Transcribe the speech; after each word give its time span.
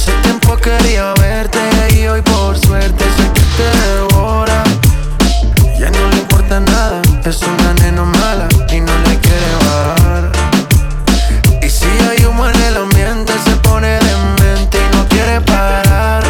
Hace 0.00 0.12
tiempo 0.22 0.56
quería 0.56 1.12
verte 1.20 1.60
y 1.94 2.06
hoy 2.06 2.22
por 2.22 2.58
suerte 2.58 3.04
sé 3.18 3.30
que 3.34 3.42
te 3.58 3.68
devora. 3.84 4.64
Ya 5.78 5.90
no 5.90 6.08
le 6.08 6.16
importa 6.16 6.58
nada, 6.58 7.02
es 7.26 7.42
una 7.42 7.74
nena 7.74 8.04
mala 8.04 8.48
y 8.72 8.80
no 8.80 8.92
le 9.00 9.18
quiere 9.18 9.54
bajar. 9.66 10.32
Y 11.60 11.68
si 11.68 11.84
hay 11.84 12.24
humo 12.24 12.48
en 12.48 12.62
el 12.62 12.78
ambiente, 12.78 13.34
se 13.44 13.50
pone 13.56 13.98
demente 13.98 14.78
y 14.78 14.96
no 14.96 15.06
quiere 15.06 15.38
parar. 15.42 16.24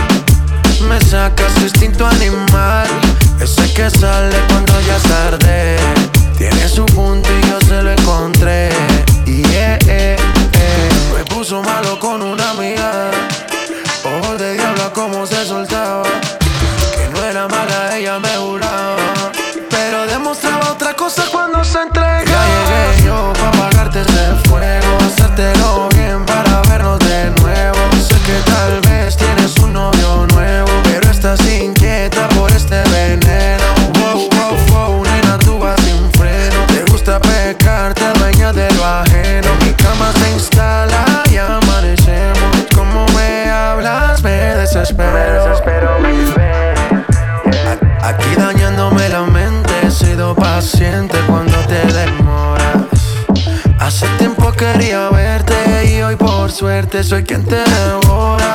Me 0.89 1.01
saca 1.03 1.45
su 1.55 1.61
instinto 1.61 2.09
animal, 2.09 2.89
ese 3.41 3.73
que 3.73 3.89
sale 3.89 4.37
cuando 4.49 4.81
ya 4.81 4.97
es 4.97 5.03
tarde. 5.05 5.40
Soy 57.03 57.25
quien 57.25 57.45
te 57.45 57.57
devora. 57.57 58.55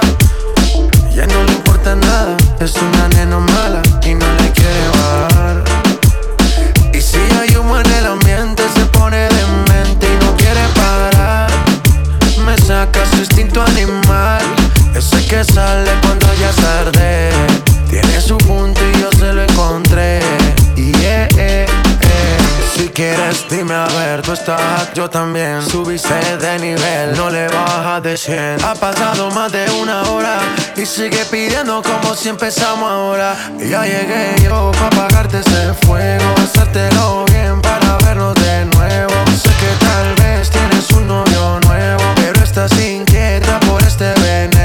Ya 1.15 1.25
no 1.25 1.43
le 1.45 1.51
importa 1.53 1.95
nada, 1.95 2.37
es 2.59 2.75
una 2.75 3.07
nena 3.09 3.39
mala 3.39 3.81
y 4.03 4.13
no 4.13 4.25
le 4.39 4.51
quiere 4.51 4.87
bajar. 4.89 5.63
Y 6.93 7.01
si 7.01 7.17
hay 7.39 7.55
humo 7.55 7.79
en 7.79 7.91
el 7.93 8.05
ambiente, 8.05 8.63
se 8.75 8.85
pone 8.85 9.17
demente 9.17 10.05
y 10.05 10.25
no 10.25 10.35
quiere 10.37 10.61
parar. 10.75 11.49
Me 12.45 12.57
saca 12.57 12.99
su 13.11 13.17
instinto 13.17 13.61
animal, 13.63 14.43
ese 14.93 15.25
que 15.25 15.43
sale 15.43 15.91
cuando 16.01 16.27
ya 16.35 16.49
es 16.49 16.55
tarde. 16.57 17.29
Tiene 17.89 18.21
su 18.21 18.37
punto 18.37 18.81
y 18.93 19.01
yo 19.01 19.09
se 19.17 19.33
lo 19.33 19.41
encontré. 19.41 20.19
Y 20.75 20.91
yeah, 20.97 21.27
eh, 21.37 21.65
eh. 21.67 22.37
Si 22.75 22.89
quieres, 22.89 23.45
dime 23.49 23.73
a 23.73 23.87
ver, 23.87 24.21
tú 24.21 24.33
estás, 24.33 24.93
yo 24.93 25.09
también. 25.09 25.61
Subiste 25.61 26.37
de 26.37 26.59
nivel, 26.59 26.94
100. 28.25 28.63
Ha 28.63 28.73
pasado 28.73 29.29
más 29.31 29.51
de 29.51 29.69
una 29.79 30.01
hora 30.09 30.39
y 30.75 30.83
sigue 30.83 31.23
pidiendo 31.29 31.83
como 31.83 32.15
si 32.15 32.29
empezamos 32.29 32.89
ahora. 32.89 33.35
Y 33.59 33.69
ya 33.69 33.83
llegué 33.83 34.35
yo 34.43 34.71
para 34.71 34.87
apagarte 34.87 35.41
ese 35.41 35.73
fuego, 35.85 36.25
hacértelo 36.37 37.25
bien 37.25 37.61
para 37.61 37.97
vernos 37.97 38.33
de 38.33 38.65
nuevo. 38.65 39.13
Sé 39.27 39.49
que 39.59 39.85
tal 39.85 40.15
vez 40.15 40.49
tienes 40.49 40.89
un 40.93 41.07
novio 41.07 41.59
nuevo, 41.67 42.03
pero 42.15 42.43
estás 42.43 42.71
inquieta 42.79 43.59
por 43.59 43.83
este 43.83 44.11
veneno. 44.19 44.64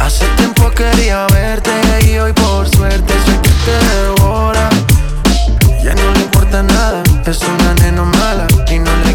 Hace 0.00 0.26
tiempo 0.36 0.70
quería 0.70 1.26
verte 1.26 1.70
y 2.06 2.18
hoy 2.18 2.32
por 2.32 2.68
suerte 2.68 3.12
sé 3.26 3.40
que 3.42 3.50
te 3.64 3.76
devora. 3.94 4.68
Ya 5.84 5.94
no 5.94 6.12
le 6.12 6.20
importa 6.20 6.62
nada, 6.62 7.02
es 7.26 7.40
una 7.42 7.74
nena 7.74 8.04
mala 8.04 8.46
y 8.70 8.78
no 8.78 8.90
le 9.04 9.09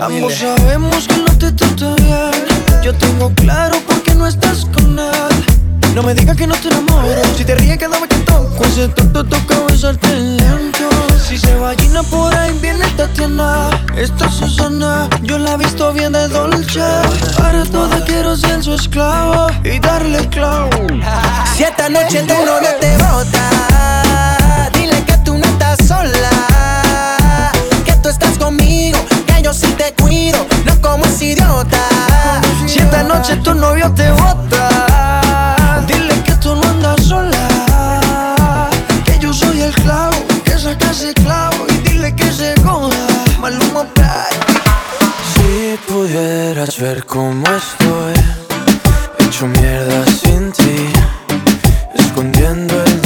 Ambos 0.00 0.34
sabemos 0.34 1.08
que 1.08 1.16
no 1.16 1.38
te 1.38 1.50
trata 1.52 1.94
bien. 2.02 2.82
Yo 2.82 2.94
tengo 2.94 3.32
claro 3.34 3.78
por 3.86 4.02
qué 4.02 4.14
no 4.14 4.26
estás 4.26 4.66
con 4.66 4.98
él. 4.98 5.94
No 5.94 6.02
me 6.02 6.12
digas 6.14 6.36
que 6.36 6.46
no 6.46 6.54
te 6.54 6.68
enamoro. 6.68 7.22
Si 7.34 7.44
te 7.44 7.54
ríes, 7.54 7.78
quédame 7.78 8.06
que 8.06 8.16
toco. 8.16 8.62
Ese 8.64 8.88
tonto 8.88 9.24
toca 9.24 9.56
besarte 9.66 10.14
lento. 10.16 10.90
Si 11.26 11.38
se 11.38 11.54
va 11.54 11.74
Gina 11.76 12.02
por 12.02 12.34
ahí, 12.34 12.52
viene 12.60 12.86
Tatiana. 12.96 13.70
Esta 13.96 14.30
Susana, 14.30 15.08
yo 15.22 15.38
la 15.38 15.54
he 15.54 15.56
visto 15.56 15.92
bien 15.94 16.12
de 16.12 16.28
dolce. 16.28 16.80
Para 17.38 17.64
toda 17.64 18.04
quiero 18.04 18.36
ser 18.36 18.62
su 18.62 18.74
esclavo 18.74 19.46
y 19.64 19.78
darle 19.78 20.28
clavo. 20.28 20.70
Si 21.56 21.62
esta 21.62 21.88
noche 21.88 22.22
tu 22.22 22.34
novio 22.34 22.68
te 22.80 22.96
bota, 22.98 24.70
dile 24.74 25.02
que 25.04 25.16
tú 25.24 25.38
no 25.38 25.46
estás 25.46 25.78
sola. 25.86 26.33
Cuido, 30.94 31.00
no 31.00 31.02
como 31.02 31.04
ese 31.06 31.24
idiota. 31.26 31.78
Si 32.66 32.78
esta 32.78 33.02
noche 33.02 33.36
tu 33.36 33.54
novio 33.54 33.90
te 33.92 34.10
bota, 34.12 35.82
dile 35.86 36.22
que 36.22 36.32
tú 36.36 36.54
no 36.54 36.68
andas 36.68 37.02
sola. 37.04 38.70
Que 39.04 39.18
yo 39.18 39.32
soy 39.32 39.62
el 39.62 39.74
clavo, 39.74 40.16
que 40.44 40.58
saca 40.58 40.90
ese 40.90 41.14
clavo 41.14 41.66
y 41.68 41.88
dile 41.88 42.14
que 42.14 42.30
se 42.30 42.54
joda. 42.62 42.96
Maluma, 43.40 43.84
baby. 43.96 44.36
Si 45.34 45.78
pudieras 45.88 46.78
ver 46.78 47.04
cómo 47.04 47.46
estoy, 47.46 48.14
hecho 49.18 49.46
mierda 49.46 50.04
sin 50.06 50.52
ti, 50.52 50.92
escondiendo 51.94 52.82
el 52.84 53.03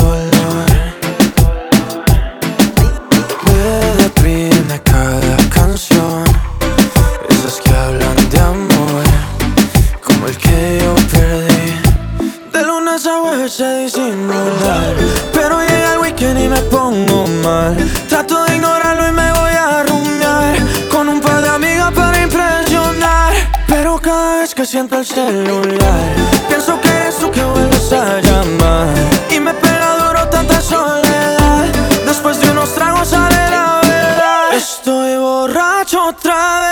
que 24.59 24.67
siento 24.67 24.99
el 24.99 25.07
celular, 25.07 26.17
pienso 26.49 26.81
que 26.81 27.09
es 27.09 27.17
tú 27.19 27.31
que 27.31 27.45
vuelves 27.45 27.93
a 27.93 28.21
llamar. 28.21 28.89
Y 29.31 29.39
me 29.39 29.55
pega 29.55 29.95
duro 30.05 30.29
tanta 30.31 30.61
soledad. 30.61 31.67
Después 32.05 32.41
de 32.41 32.51
unos 32.51 32.75
tragos 32.75 33.07
sale 33.07 33.37
la 33.51 33.81
verdad. 33.85 34.55
Estoy 34.55 35.17
borracho 35.17 36.09
otra 36.09 36.61
vez. 36.63 36.68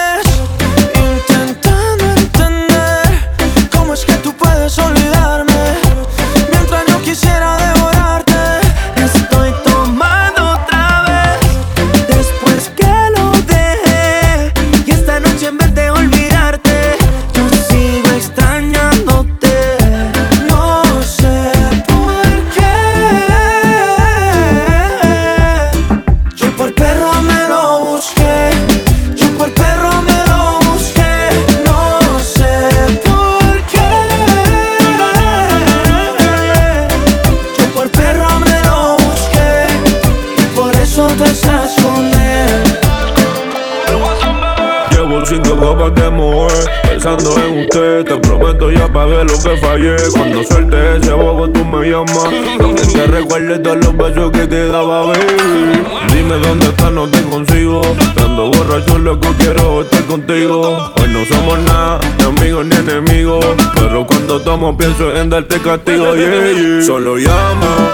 Que 49.47 49.57
fallé 49.59 49.97
Cuando 50.12 50.43
suelte 50.45 50.97
ese 50.97 51.12
bobo 51.12 51.49
tú 51.49 51.65
me 51.65 51.88
llamas 51.88 52.29
Lo 52.59 52.75
que 52.75 52.83
te 52.83 53.07
recuerde 53.07 53.59
todos 53.59 53.76
los 53.76 53.97
besos 53.97 54.31
que 54.33 54.47
te 54.47 54.69
daba, 54.69 55.07
baby 55.07 55.83
Dime 56.12 56.37
dónde 56.38 56.67
estás, 56.67 56.93
no 56.93 57.09
te 57.09 57.23
consigo 57.23 57.81
Estando 57.83 58.50
borracho, 58.50 58.99
loco, 58.99 59.29
quiero 59.38 59.83
estar 59.83 60.05
contigo 60.05 60.93
Hoy 61.00 61.09
no 61.09 61.25
somos 61.26 61.59
nada, 61.61 62.00
ni 62.19 62.25
amigos 62.25 62.67
ni 62.67 62.76
enemigos 62.76 63.45
Pero 63.75 64.07
cuando 64.07 64.41
tomo 64.41 64.76
pienso 64.76 65.15
en 65.17 65.31
darte 65.31 65.61
castigo, 65.61 66.15
yeah, 66.15 66.53
yeah. 66.53 66.83
Solo 66.83 67.17
llama 67.17 67.93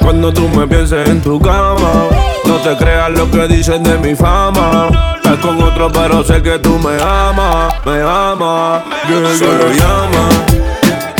cuando 0.00 0.32
tú 0.32 0.48
me 0.48 0.66
pienses 0.66 1.08
en 1.08 1.22
tu 1.22 1.40
cama, 1.40 2.08
no 2.44 2.56
te 2.56 2.76
creas 2.76 3.10
lo 3.12 3.30
que 3.30 3.46
dicen 3.46 3.84
de 3.84 3.96
mi 3.98 4.16
fama. 4.16 4.88
Estás 5.14 5.38
con 5.38 5.62
otro, 5.62 5.90
pero 5.92 6.24
sé 6.24 6.42
que 6.42 6.58
tú 6.58 6.76
me 6.80 7.00
amas, 7.00 7.72
me 7.86 8.02
amas. 8.02 8.82
Yeah, 9.08 9.38
Solo 9.38 9.72
llama. 9.72 10.51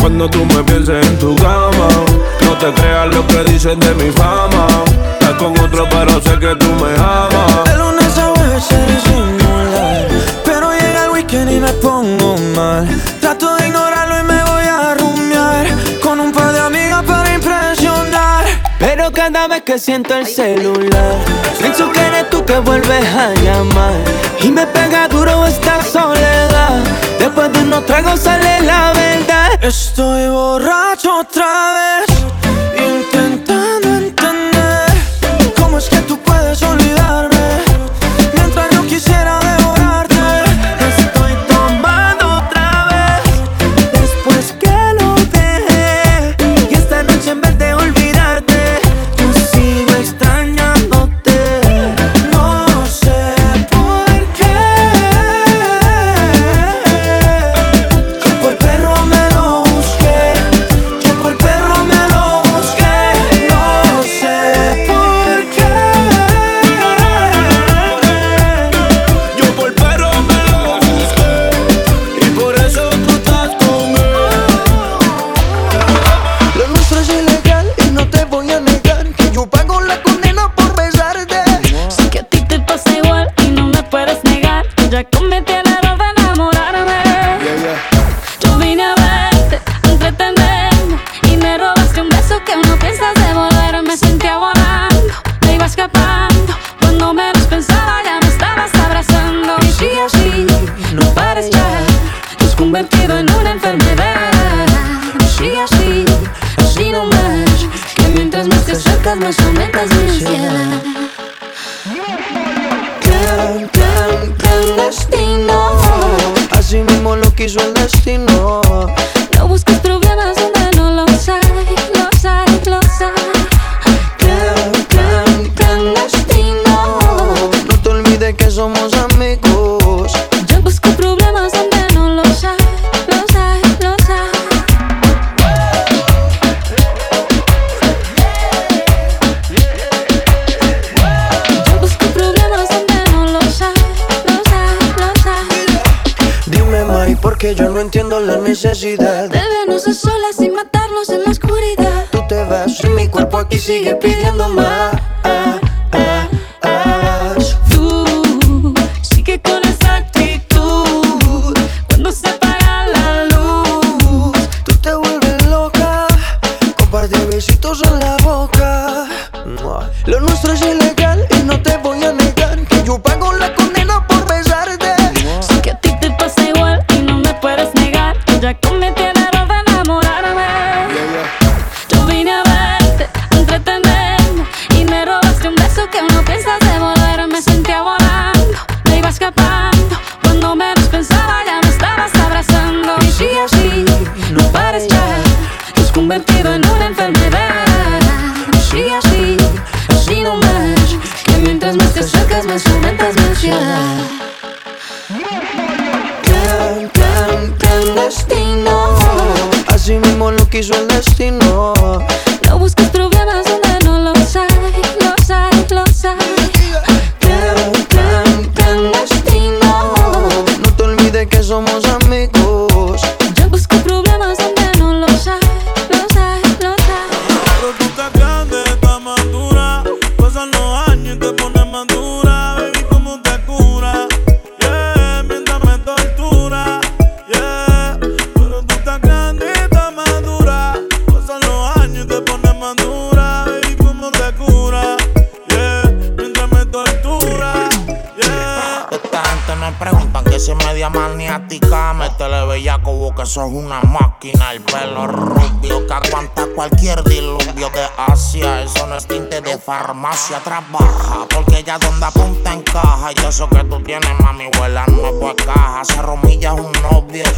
Cuando 0.02 0.28
tú 0.28 0.44
me 0.44 0.64
pienses 0.64 1.06
en 1.06 1.16
tu 1.16 1.32
cama, 1.36 1.88
no 2.44 2.58
te 2.58 2.72
creas 2.72 3.14
lo 3.14 3.24
que 3.24 3.44
dicen 3.44 3.78
de 3.78 3.94
mi 3.94 4.10
fama. 4.10 4.66
Estás 5.12 5.34
con 5.34 5.56
otro, 5.60 5.86
pero 5.88 6.20
sé 6.20 6.40
que 6.40 6.56
tú 6.56 6.66
me 6.72 6.92
amas. 6.98 7.64
De 7.66 7.76
lunes 7.76 8.18
a 8.18 8.60
se 8.60 8.86
disimular 8.86 10.08
Pero 10.44 10.72
llega 10.72 11.04
el 11.04 11.10
weekend 11.12 11.52
y 11.52 11.60
me 11.60 11.72
pongo 11.74 12.36
mal. 12.56 12.88
Trato 13.20 13.54
de 13.54 13.68
ignorarlo 13.68 14.18
y 14.18 14.22
me 14.24 14.42
voy 14.42 14.64
a 14.64 14.94
rumiar 14.94 15.66
Con 16.02 16.18
un 16.18 16.32
par 16.32 16.52
de 16.52 16.58
amigas 16.58 17.04
para 17.04 17.34
impresionar. 17.34 18.44
Pero 18.80 19.12
cada 19.12 19.46
vez 19.46 19.62
que 19.62 19.78
siento 19.78 20.16
el 20.16 20.26
celular 20.26 21.14
Pienso 21.60 21.92
que 21.92 22.00
eres 22.00 22.28
tú 22.28 22.44
que 22.44 22.58
vuelves 22.58 23.04
a 23.14 23.32
llamar. 23.40 23.94
Y 24.42 24.50
me 24.50 24.66
pega 24.66 25.06
duro 25.06 25.46
esta 25.46 25.80
soledad 25.80 26.82
Después 27.34 27.50
de 27.54 27.60
unos 27.60 27.86
tragos 27.86 28.20
sale 28.20 28.60
la 28.60 28.92
verdad. 28.92 29.64
Estoy 29.64 30.28
borracho 30.28 31.20
otra 31.20 31.72
vez 31.72 32.18
Intentando 32.76 33.88
entender 33.88 34.11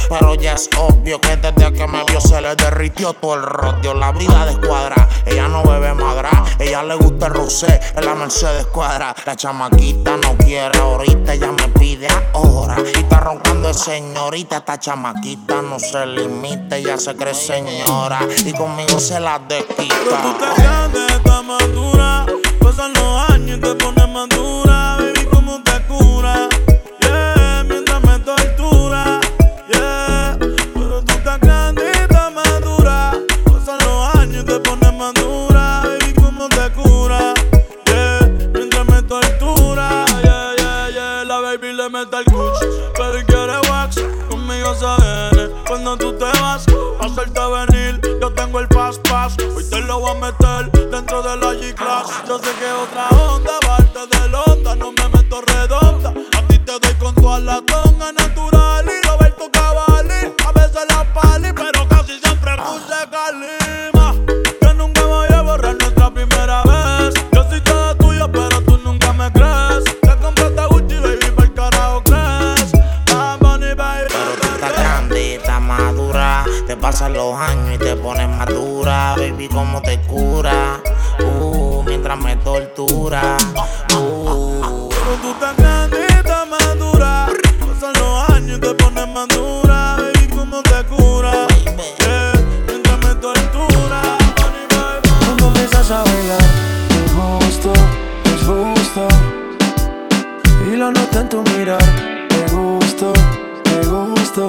pero 0.09 0.35
ya 0.35 0.52
es 0.54 0.69
obvio 0.78 1.21
que 1.21 1.37
desde 1.37 1.73
que 1.73 1.87
me 1.87 2.04
vio 2.04 2.21
se 2.21 2.40
le 2.40 2.54
derritió 2.54 3.12
todo 3.14 3.35
el 3.35 3.43
rodio. 3.43 3.95
La 3.95 4.12
vida 4.12 4.47
descuadra. 4.47 5.09
Ella 5.26 5.49
no 5.49 5.62
bebe 5.62 5.95
madra. 5.95 6.31
Ella 6.59 6.83
le 6.83 6.95
gusta 6.95 7.26
el 7.26 7.35
rosé 7.35 7.81
en 7.97 8.04
la 8.04 8.14
Mercedes 8.14 8.66
cuadra. 8.66 9.14
La 9.26 9.35
chamaquita 9.37 10.16
no 10.16 10.37
quiere 10.37 10.78
ahorita, 10.78 11.35
ella 11.35 11.52
me 11.52 11.69
pide 11.69 12.09
ahora. 12.33 12.76
Y 12.95 12.99
está 12.99 13.21
roncando 13.21 13.69
de 13.69 13.75
señorita. 13.75 14.59
Esta 14.59 14.78
chamaquita 14.78 15.62
no 15.62 15.78
se 15.78 16.07
limita, 16.07 16.76
ella 16.76 16.97
se 16.97 17.16
cree 17.16 17.35
señora. 17.35 18.21
Y 18.45 18.52
conmigo 18.52 18.99
se 19.00 19.19
la 19.21 19.40
Pero 19.49 19.61
desquita. 19.61 20.54
Pasan 22.61 22.93
los 22.95 23.31
años 23.31 23.59
y 23.59 23.61
te 23.61 23.75
pones 23.75 24.09
madura. 24.09 24.63
Voy 49.99 50.11
a 50.11 50.15
meter 50.15 50.91
dentro 50.91 51.23
de 51.23 51.37
la 51.37 51.53
G-Class. 51.53 52.25
Yo 52.27 52.39
sé 52.39 52.51
que 52.59 52.71
otra 52.71 53.09
onda, 53.11 53.53
parte 53.61 54.01
de 54.11 54.37
onda, 54.37 54.75
no 54.77 54.93
me 54.93 55.09
meto 55.09 55.41
redonda. 55.41 56.11
A 56.11 56.47
ti 56.49 56.59
te 56.59 56.73
doy 56.79 56.95
con 56.99 57.15
toda 57.15 57.39
la 57.41 57.61
tonga 57.63 58.13
natural 58.13 58.85
y 58.87 59.07
Roberto 59.07 59.51
Cavalli. 59.53 60.33
A 60.47 60.53
veces 60.53 60.85
la 60.89 61.05
pali, 61.13 61.53
pero 61.53 61.89
casi 61.89 62.19
siempre 62.19 62.53
puse 62.57 62.95
calima. 63.11 64.15
Que 64.61 64.75
nunca 64.75 65.05
voy 65.05 65.29
a 65.33 65.43
borrar 65.43 65.77
nuestra 65.77 66.11
primera 66.13 66.63
vez. 66.63 67.15
Yo 67.33 67.45
soy 67.49 67.61
toda 67.61 67.95
tuya, 67.97 68.31
pero 68.31 68.61
tú 68.63 68.79
nunca 68.79 69.13
me 69.13 69.31
crees. 69.33 69.85
Te 69.85 70.17
compraste 70.17 70.67
Gucci, 70.71 70.97
baby, 70.97 71.31
para 71.31 71.47
el 71.47 71.55
carajo 71.55 72.03
crees. 72.05 72.73
Bad 73.13 73.39
Bunny, 73.39 73.75
baby. 73.75 74.09
Pero 74.09 74.41
tú 74.41 74.49
estás 74.55 74.73
grande, 74.73 75.35
estás 75.37 75.61
madura. 75.61 76.45
Te 76.67 76.77
pasan 76.77 77.13
los 77.13 77.35
años 77.37 77.75
y 77.75 77.79
te 77.79 77.95
pones 77.97 78.29
madura. 78.29 78.74
Baby, 78.85 79.49
¿cómo 79.49 79.81
te 79.81 79.99
cura? 80.03 80.79
Uh, 81.19 81.83
mientras 81.85 82.19
me 82.19 82.37
tortura. 82.37 83.38
Uh. 83.97 84.91
Pero 84.91 85.17
tú 85.23 85.31
estás 85.31 85.57
grande, 85.57 86.07
estás 86.07 86.47
madura. 86.47 87.29
Pasan 87.61 87.95
los 87.95 88.31
años 88.31 88.59
y 88.59 88.61
te 88.61 88.75
pones 88.75 89.09
madura. 89.09 89.97
Baby, 89.97 90.29
¿cómo 90.29 90.62
te 90.62 90.85
cura? 90.85 91.47
Yeah, 91.99 92.33
mientras 92.67 92.99
me 92.99 93.14
tortura. 93.14 94.19
Cuando 95.25 95.47
empiezas 95.47 95.91
a 95.91 96.05
bailar, 96.05 96.43
es 96.91 97.12
justo, 97.12 97.73
es 98.26 98.47
justo. 98.47 99.09
Y 100.71 100.76
lo 100.76 100.93
noto 100.93 101.21
en 101.21 101.29
tu 101.31 101.43
mirar, 101.57 101.83
te 102.29 102.55
gusto, 102.55 103.14
te 103.62 103.87
gusto. 103.87 104.47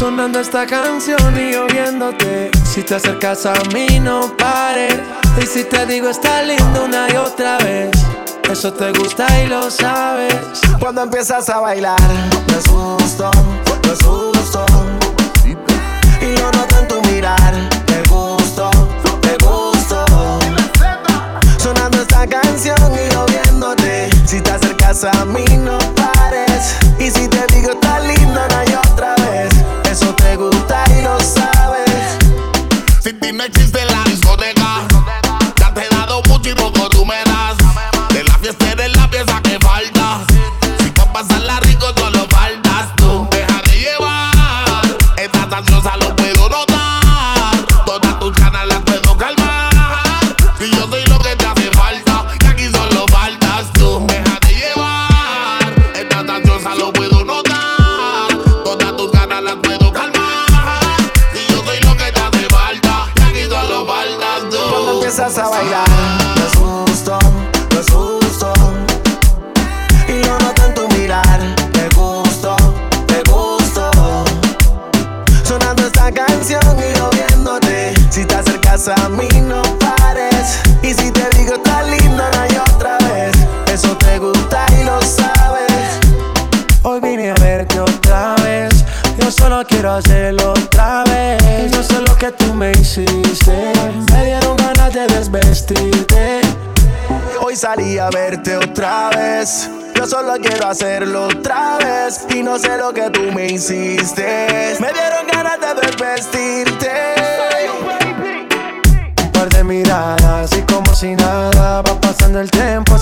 Sonando 0.00 0.40
esta 0.40 0.66
canción 0.66 1.38
y 1.38 1.52
yo. 1.52 1.71
Si 2.72 2.82
te 2.82 2.94
acercas 2.94 3.44
a 3.44 3.52
mí, 3.74 4.00
no 4.00 4.34
pares. 4.38 4.98
Y 5.38 5.46
si 5.46 5.62
te 5.64 5.84
digo, 5.84 6.08
está 6.08 6.40
lindo 6.42 6.86
una 6.86 7.06
y 7.12 7.16
otra 7.16 7.58
vez. 7.58 7.90
Eso 8.50 8.72
te 8.72 8.90
gusta 8.92 9.26
y 9.42 9.46
lo 9.46 9.70
sabes. 9.70 10.34
Cuando 10.80 11.02
empiezas 11.02 11.50
a 11.50 11.60
bailar, 11.60 12.00
no 12.00 12.58
es 12.58 12.66
justo, 12.66 13.30
no 13.86 13.92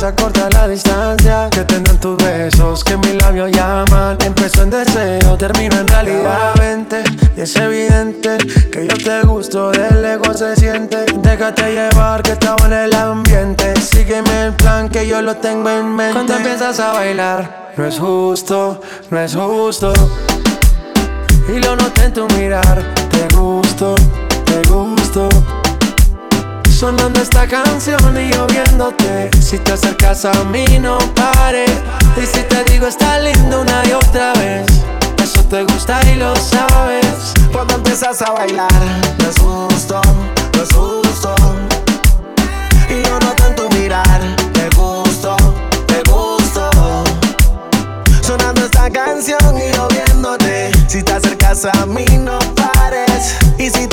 más 0.00 0.12
acorta 0.12 0.48
la 0.50 0.68
distancia 0.68 1.48
que 1.50 1.64
tendrán 1.64 1.98
tus 1.98 2.16
besos, 2.16 2.84
que 2.84 2.96
mis 2.96 3.14
labios 3.14 3.50
llaman. 3.50 4.16
Empezó 4.24 4.62
en 4.62 4.70
deseo, 4.70 5.36
termino 5.36 5.78
en 5.78 5.88
realidad. 5.88 6.54
Vente, 6.58 7.02
y 7.36 7.40
es 7.40 7.54
evidente 7.56 8.38
que 8.72 8.86
yo 8.86 8.96
te 8.96 9.26
gusto, 9.26 9.70
del 9.70 10.04
ego 10.04 10.32
se 10.32 10.56
siente. 10.56 11.04
Déjate 11.22 11.72
llevar 11.72 12.22
que 12.22 12.32
estaba 12.32 12.66
en 12.66 12.72
el 12.72 12.94
ambiente. 12.94 13.74
Sígueme 13.80 14.46
el 14.46 14.52
plan 14.54 14.88
que 14.88 15.06
yo 15.06 15.20
lo 15.22 15.36
tengo 15.36 15.68
en 15.68 15.94
mente. 15.94 16.14
Cuando 16.14 16.36
empiezas 16.36 16.80
a 16.80 16.92
bailar, 16.92 17.72
no 17.76 17.84
es 17.84 17.98
justo, 17.98 18.80
no 19.10 19.20
es 19.20 19.34
justo. 19.34 19.92
Y 21.48 21.58
lo 21.58 21.76
noté 21.76 22.04
en 22.04 22.12
tu 22.12 22.26
mirar, 22.38 22.82
te 23.10 23.36
gusto, 23.36 23.94
te 24.44 24.62
gusto. 24.70 25.28
Sonando 26.80 27.20
esta 27.20 27.46
canción 27.46 28.16
y 28.16 28.32
yo 28.32 28.46
viéndote. 28.46 29.28
Si 29.38 29.58
te 29.58 29.72
acercas 29.74 30.24
a 30.24 30.32
mí 30.44 30.64
no 30.80 30.96
pares 31.14 31.70
Y 32.16 32.24
si 32.24 32.42
te 32.44 32.64
digo 32.72 32.86
está 32.86 33.18
lindo 33.18 33.60
una 33.60 33.82
y 33.86 33.92
otra 33.92 34.32
vez 34.32 34.66
Eso 35.22 35.44
te 35.44 35.62
gusta 35.64 36.00
y 36.10 36.14
lo 36.14 36.34
sabes. 36.36 37.34
Cuando 37.52 37.74
empiezas 37.74 38.22
a 38.22 38.30
bailar 38.30 38.72
Me 39.18 39.26
asusto, 39.26 40.00
me 40.54 40.62
asusto. 40.62 41.34
Y 42.88 43.06
yo 43.06 43.18
noto 43.20 43.46
en 43.46 43.56
tu 43.56 43.68
mirar 43.76 44.22
Te 44.54 44.70
gusto, 44.74 45.36
te 45.86 46.02
gusto. 46.10 46.70
Sonando 48.22 48.64
esta 48.64 48.88
canción 48.88 49.54
y 49.58 49.70
yo 49.76 49.86
viéndote. 49.88 50.70
Si 50.88 51.02
te 51.02 51.12
acercas 51.12 51.66
a 51.66 51.84
mí 51.84 52.06
no 52.18 52.38
pares. 52.54 53.36
Y 53.58 53.68
si 53.68 53.86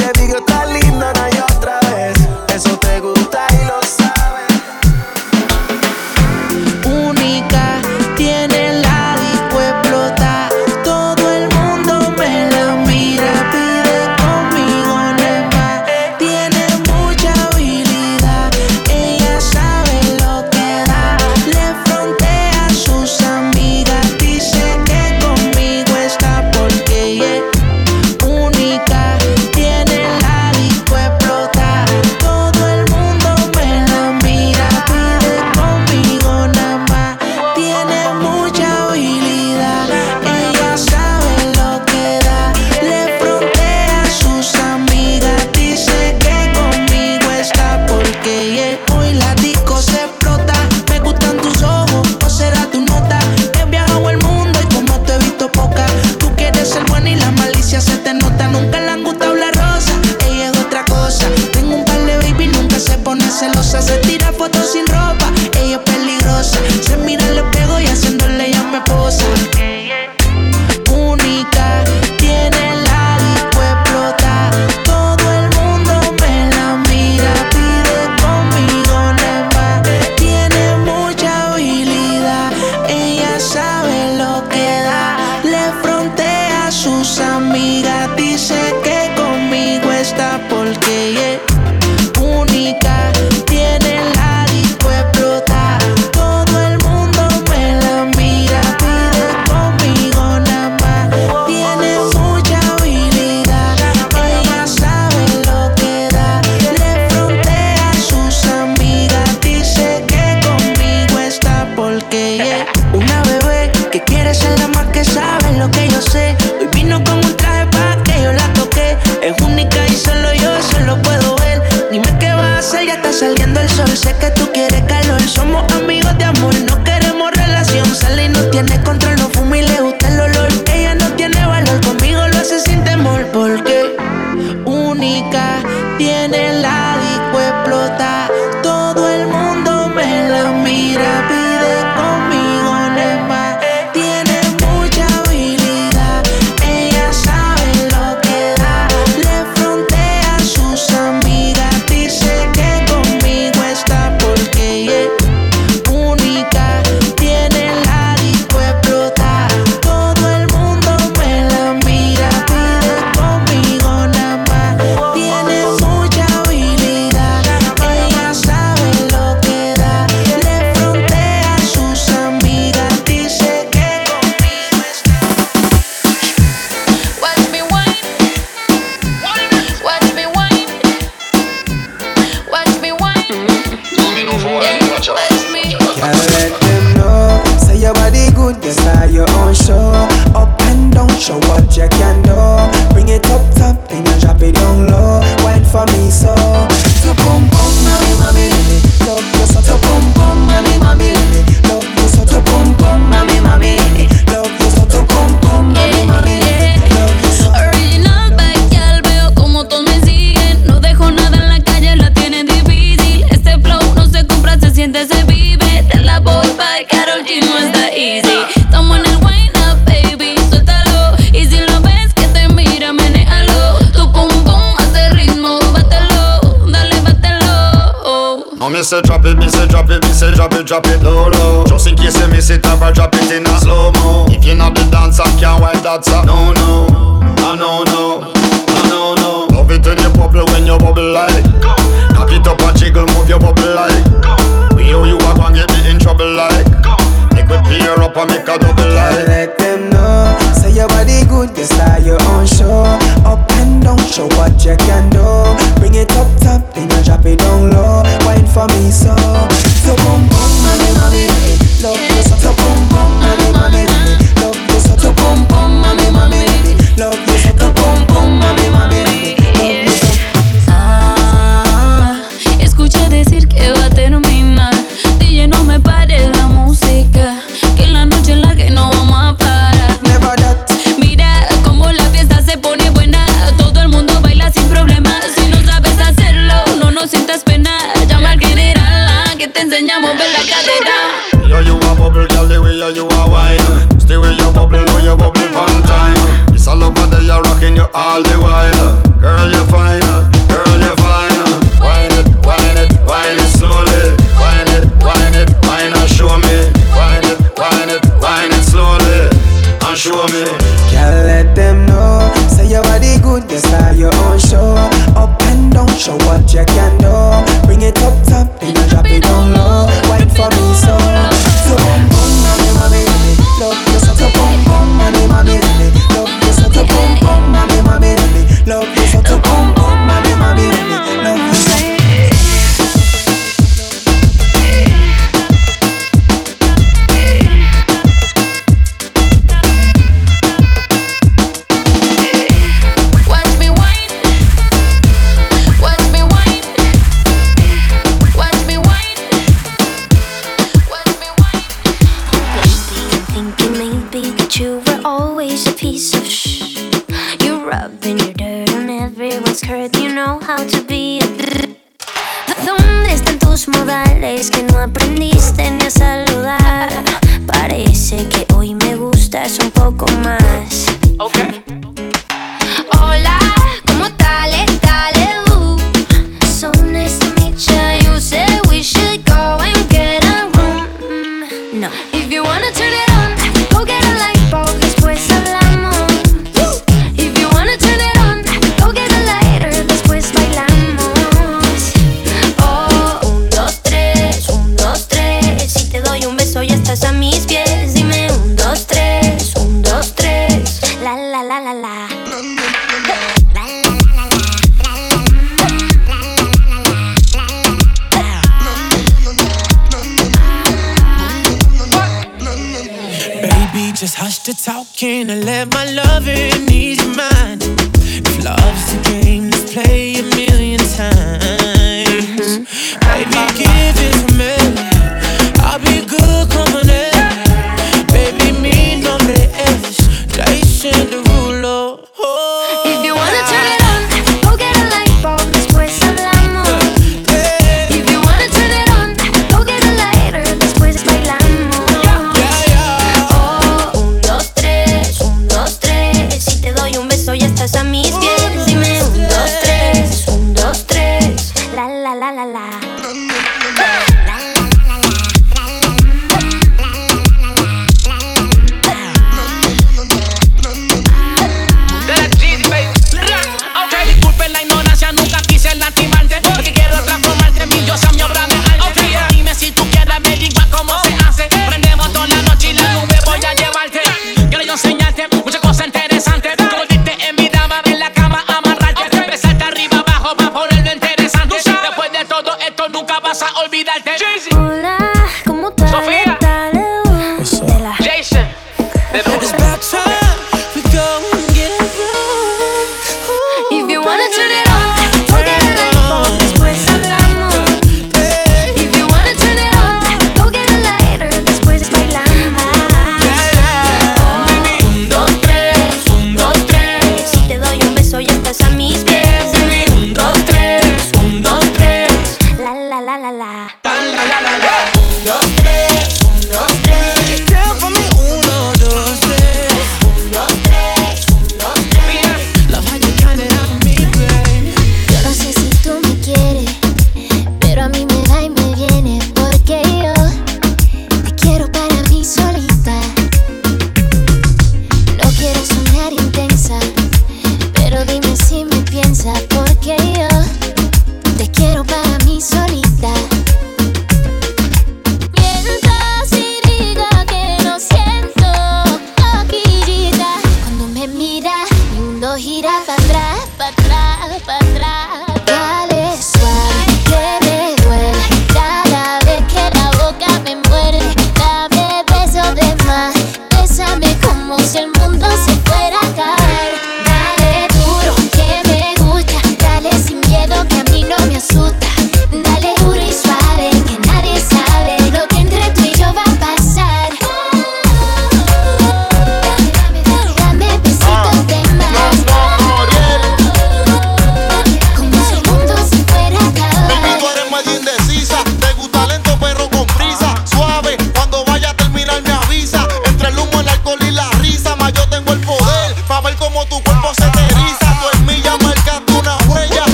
tiene 128.58 128.84
control. 128.84 129.07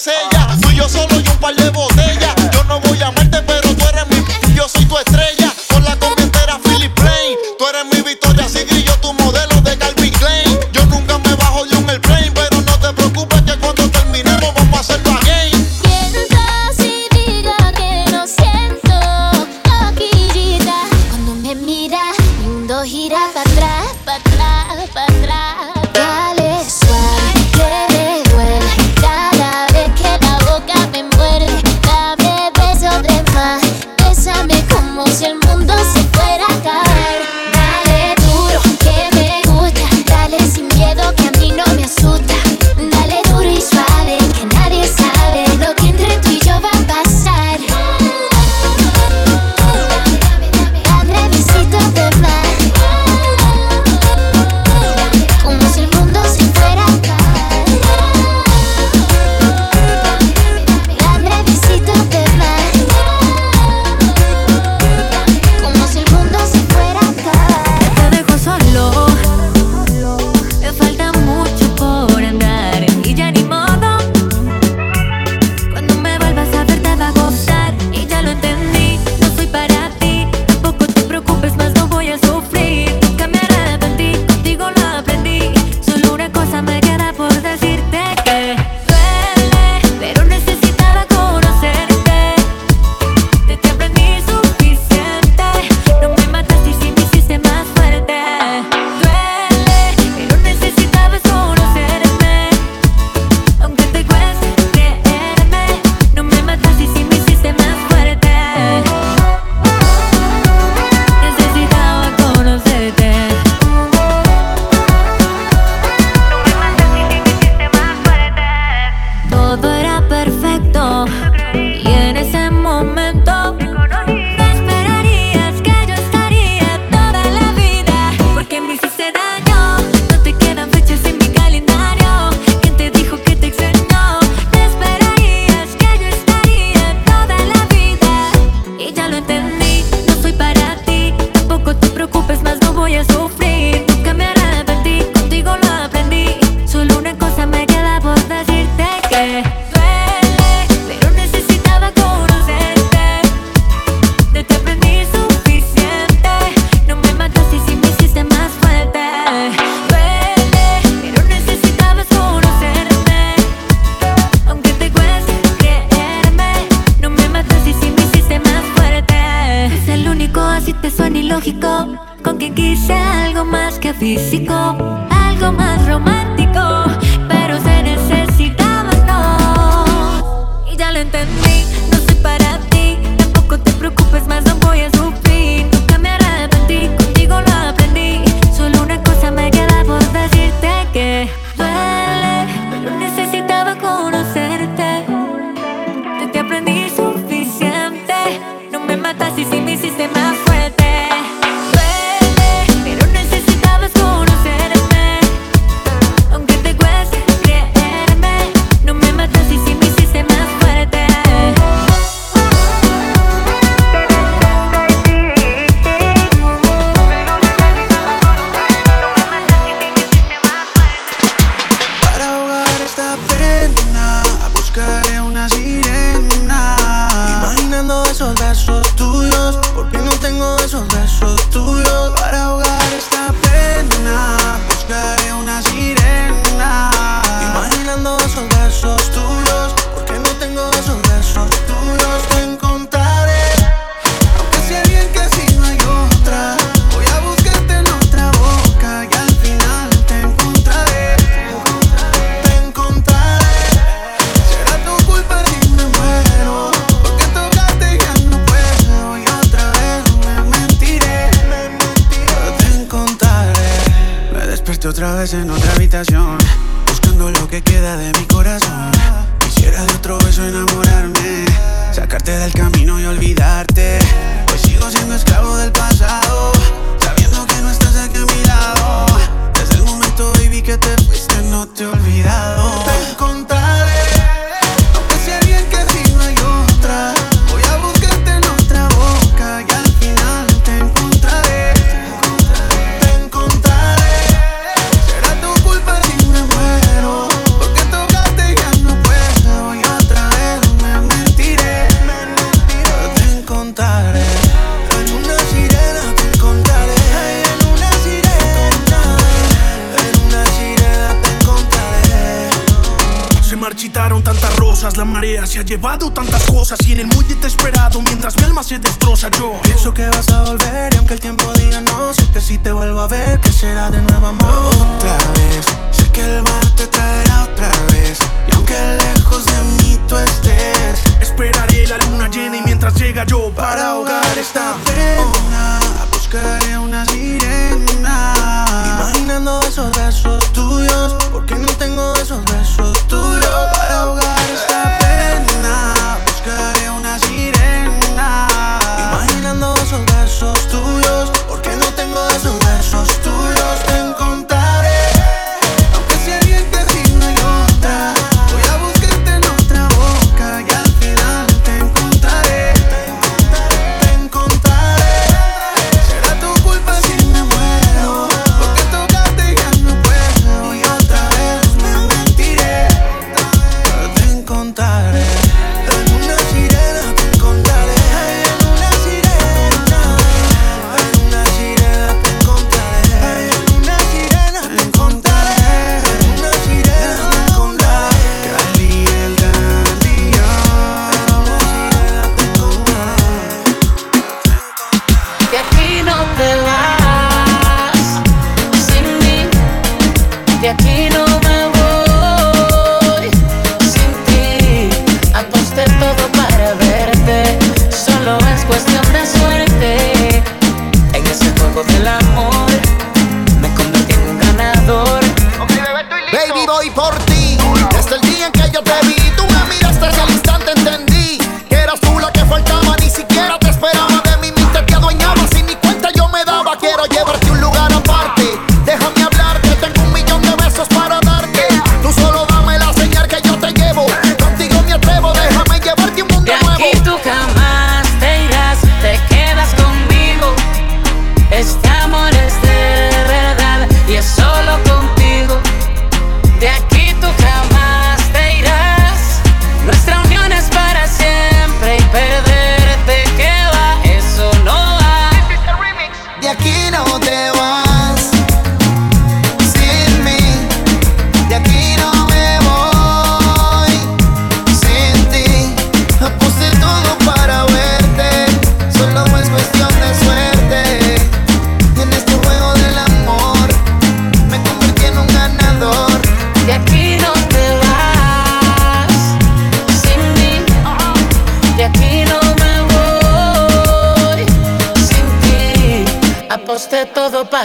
es 0.00 0.06
ella. 0.06 0.56
Yo 0.74 0.88
solo 0.88 1.14
y 1.20 1.28
un 1.28 1.36
par 1.38 1.54
de 1.54 1.68
botellas. 1.70 1.89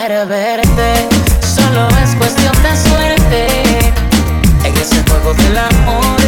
volver 0.08 0.28
verte. 0.28 1.10
Solo 1.41 1.88
es 2.03 2.16
cuestión 2.16 2.53
de 2.62 2.89
suerte. 2.89 3.47
En 4.64 4.78
ese 4.78 5.03
juego 5.10 5.34
del 5.34 5.58
amor 5.58 6.20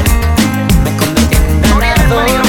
me 0.84 0.97
convertí 0.97 1.36
en 1.36 1.73
un 1.73 1.80
ganador. 1.80 2.41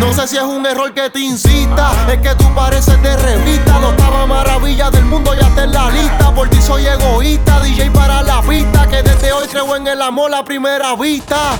No 0.00 0.12
sé 0.14 0.28
si 0.28 0.36
es 0.38 0.42
un 0.42 0.64
error 0.64 0.94
que 0.94 1.10
te 1.10 1.20
incita, 1.20 1.92
es 2.10 2.18
que 2.20 2.34
tú 2.36 2.54
pareces 2.54 3.00
de 3.02 3.16
revista. 3.16 3.78
No 3.80 3.90
estaba 3.90 4.26
maravilla 4.26 4.90
del 4.90 5.04
mundo, 5.04 5.34
ya 5.38 5.46
está 5.48 5.64
en 5.64 5.72
la 5.72 5.90
lista. 5.90 6.34
Por 6.34 6.48
ti 6.48 6.60
soy 6.62 6.86
egoísta, 6.86 7.60
DJ 7.60 7.90
para 7.90 8.22
la 8.22 8.40
pista. 8.40 8.86
Que 8.88 9.02
desde 9.02 9.32
hoy 9.32 9.48
creo 9.48 9.76
en 9.76 9.86
el 9.86 10.00
amor 10.00 10.34
a 10.34 10.42
primera 10.42 10.94
vista. 10.96 11.54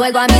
fuego 0.00 0.18
a 0.18 0.39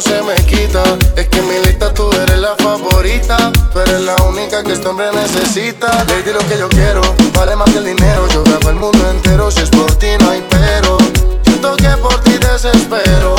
se 0.00 0.22
me 0.22 0.34
quita. 0.46 0.82
Es 1.16 1.28
que 1.28 1.38
en 1.38 1.48
mi 1.48 1.58
lista 1.66 1.92
tú 1.92 2.10
eres 2.12 2.38
la 2.38 2.54
favorita. 2.56 3.50
Tú 3.72 3.80
eres 3.80 4.00
la 4.02 4.16
única 4.24 4.62
que 4.62 4.72
este 4.72 4.86
hombre 4.86 5.06
necesita. 5.12 6.04
Lady, 6.08 6.32
lo 6.32 6.40
que 6.48 6.58
yo 6.58 6.68
quiero 6.68 7.00
vale 7.34 7.56
más 7.56 7.70
que 7.70 7.78
el 7.78 7.84
dinero. 7.84 8.28
Yo 8.28 8.44
grabo 8.44 8.70
el 8.70 8.76
mundo 8.76 9.10
entero. 9.10 9.50
Si 9.50 9.60
es 9.60 9.70
por 9.70 9.92
ti, 9.96 10.08
no 10.20 10.30
hay 10.30 10.44
pero. 10.50 10.98
Siento 11.44 11.76
que 11.76 11.88
por 12.02 12.18
ti 12.20 12.32
desespero. 12.38 13.34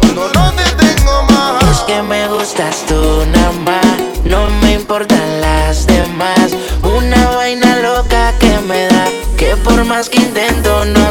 Cuando 0.00 0.30
no 0.32 0.52
te 0.52 0.84
tengo 0.84 1.22
más. 1.24 1.62
Es 1.70 1.80
que 1.80 2.02
me 2.02 2.28
gustas 2.28 2.84
tú, 2.86 3.24
nada 3.32 3.80
No 4.24 4.48
me 4.62 4.74
importan 4.74 5.40
las 5.40 5.86
demás. 5.86 6.52
Una 6.82 7.30
vaina 7.30 7.76
loca 7.76 8.32
que 8.38 8.58
me 8.60 8.86
da. 8.86 9.08
Que 9.36 9.56
por 9.56 9.84
más 9.84 10.08
que 10.08 10.18
intento, 10.18 10.84
no 10.84 11.09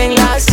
hasta 0.00 0.08
que 0.08 0.08
den 0.08 0.14
las 0.14 0.49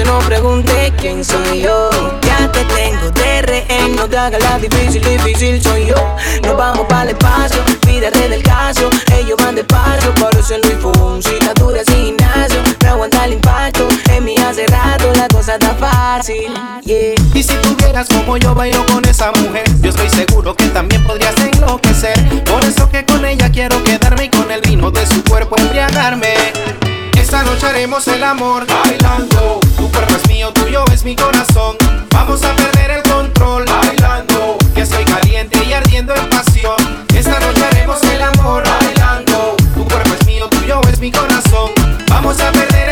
entonces 0.00 0.06
no 0.06 0.28
pregunte 0.28 0.92
quién 0.98 1.24
soy 1.24 1.62
yo. 1.62 1.90
Ya 2.22 2.50
te 2.52 2.64
tengo 2.64 3.10
de 3.10 3.42
rehén, 3.42 3.96
no 3.96 4.08
te 4.08 4.16
hagas 4.16 4.42
la 4.42 4.58
difícil, 4.58 5.02
difícil 5.02 5.62
soy 5.62 5.86
yo. 5.86 5.94
Nos 6.42 6.56
vamos 6.56 6.86
para 6.88 7.02
el 7.02 7.08
espacio, 7.10 7.62
pídate 7.80 8.28
del 8.28 8.42
caso. 8.42 8.90
Ellos 9.12 9.36
van 9.42 9.56
de 9.56 9.64
paso, 9.64 10.12
parecen 10.20 10.60
Luis 10.62 10.76
Fonsi, 10.80 11.40
la 11.40 11.52
dura 11.54 11.82
sin 11.84 12.16
gimnasio. 12.16 12.62
No 12.82 12.90
aguanta 12.90 13.24
el 13.24 13.32
impacto, 13.34 13.88
en 14.10 14.24
mí 14.24 14.36
hace 14.36 14.66
rato 14.66 15.12
la 15.16 15.26
cosa 15.28 15.54
está 15.54 15.74
fácil. 15.74 16.54
Y 16.84 17.42
si 17.42 17.54
tuvieras 17.54 18.06
como 18.08 18.36
yo 18.36 18.54
bailo 18.54 18.84
con 18.86 19.04
esa 19.04 19.32
mujer, 19.32 19.64
yo 19.80 19.90
estoy 19.90 20.10
seguro 20.10 20.54
que 20.54 20.68
también 20.68 21.02
podrías 21.04 21.34
enloquecer. 21.38 22.44
Por 22.44 22.64
eso 22.64 22.88
que 22.88 23.04
con 23.04 23.24
ella 23.24 23.50
quiero 23.50 23.82
quedarme 23.82 24.24
y 24.24 24.28
con 24.28 24.50
el 24.50 24.60
vino 24.60 24.90
de 24.90 25.04
su 25.06 25.24
cuerpo 25.24 25.56
embriagarme. 25.58 26.87
Esta 27.28 27.42
noche 27.42 27.66
haremos 27.66 28.08
el 28.08 28.24
amor 28.24 28.66
bailando. 28.66 29.60
Tu 29.76 29.90
cuerpo 29.90 30.14
es 30.16 30.26
mío, 30.30 30.50
tuyo 30.50 30.82
es 30.90 31.04
mi 31.04 31.14
corazón. 31.14 31.76
Vamos 32.10 32.42
a 32.42 32.56
perder 32.56 32.90
el 32.90 33.02
control 33.02 33.66
bailando. 33.66 34.56
Que 34.74 34.80
estoy 34.80 35.04
caliente 35.04 35.62
y 35.62 35.74
ardiendo 35.74 36.14
en 36.14 36.30
pasión. 36.30 36.76
Esta 37.14 37.38
noche 37.38 37.62
haremos 37.66 38.02
el 38.04 38.22
amor 38.22 38.62
bailando. 38.66 39.56
Tu 39.74 39.84
cuerpo 39.84 40.14
es 40.18 40.26
mío, 40.26 40.48
tuyo 40.48 40.80
es 40.90 41.00
mi 41.00 41.12
corazón. 41.12 41.70
Vamos 42.08 42.40
a 42.40 42.50
perder 42.50 42.87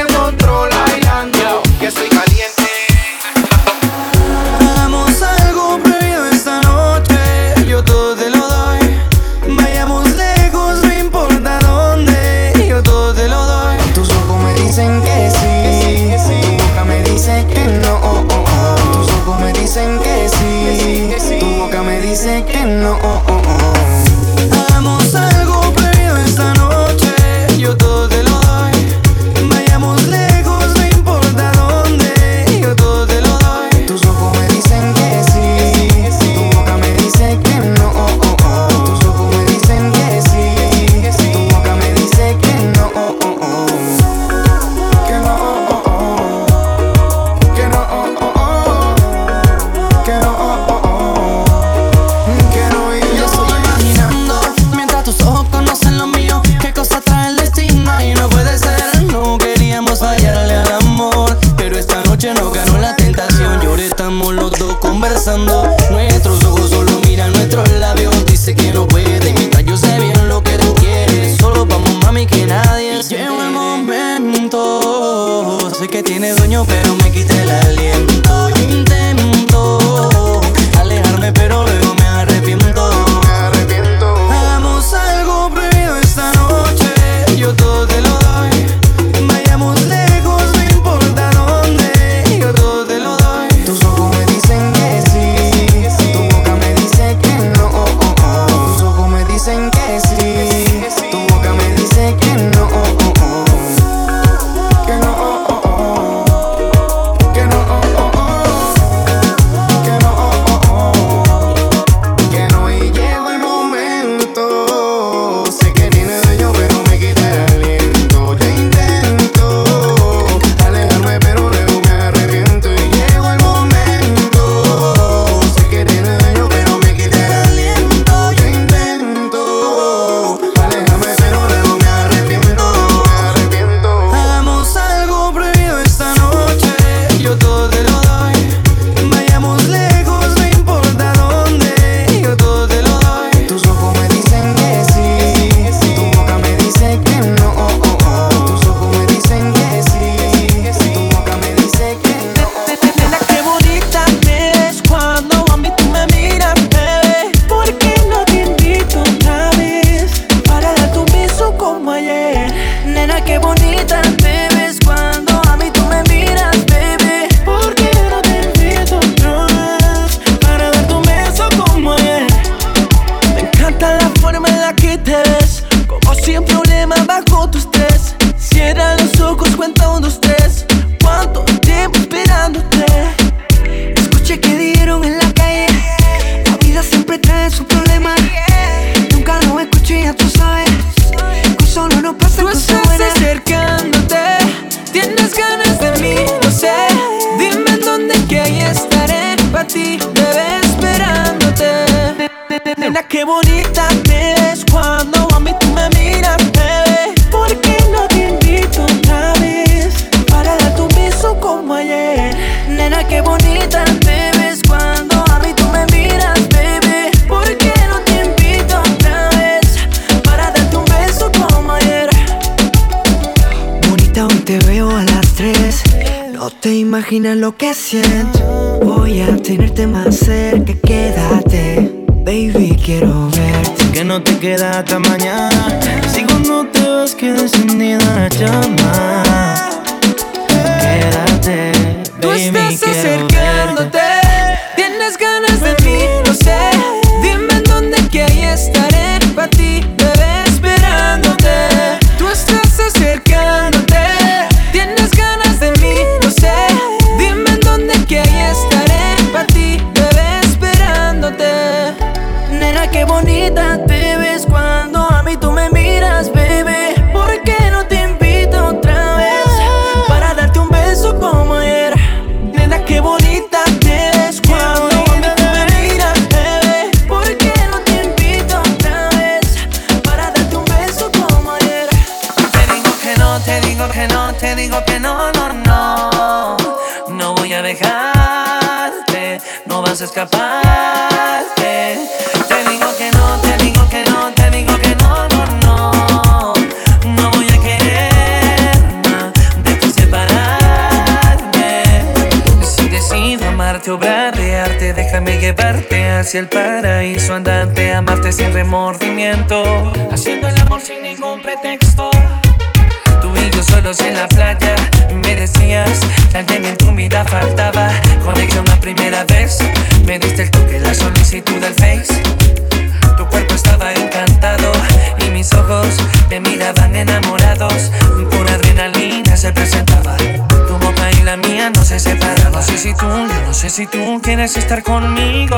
quieres 334.37 334.57
estar 334.59 334.83
conmigo. 334.83 335.57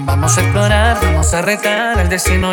Vamos 0.00 0.36
a 0.36 0.42
explorar, 0.42 0.98
vamos 1.00 1.32
a 1.32 1.40
retar 1.40 1.98
al 1.98 2.10
destino 2.10 2.52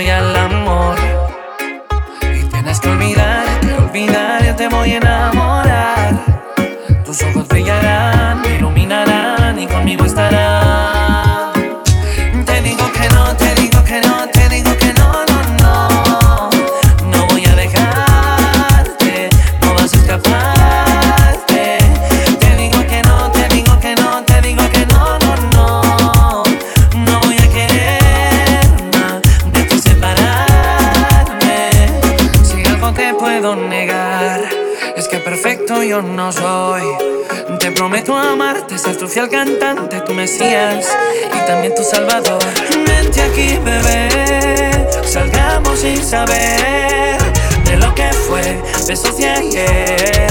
fuiste 39.16 39.22
el 39.22 39.30
cantante, 39.30 40.02
tú 40.02 40.14
Mesías 40.14 40.86
y 41.26 41.48
también 41.48 41.74
tu 41.74 41.84
Salvador. 41.84 42.44
Vente 42.86 43.22
aquí, 43.22 43.58
bebé, 43.64 44.88
salgamos 45.04 45.80
sin 45.80 46.04
saber 46.04 47.18
de 47.64 47.78
lo 47.78 47.94
que 47.96 48.12
fue 48.12 48.62
besos 48.88 49.18
de 49.18 49.30
ayer. 49.30 50.28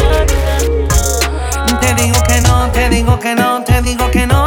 Te 1.81 1.95
digo 2.03 2.17
que 2.27 2.41
no, 2.43 2.71
te 2.73 2.89
digo 2.91 3.19
que 3.19 3.35
no, 3.35 3.65
te 3.65 3.81
digo 3.83 4.11
que 4.11 4.27
no. 4.27 4.44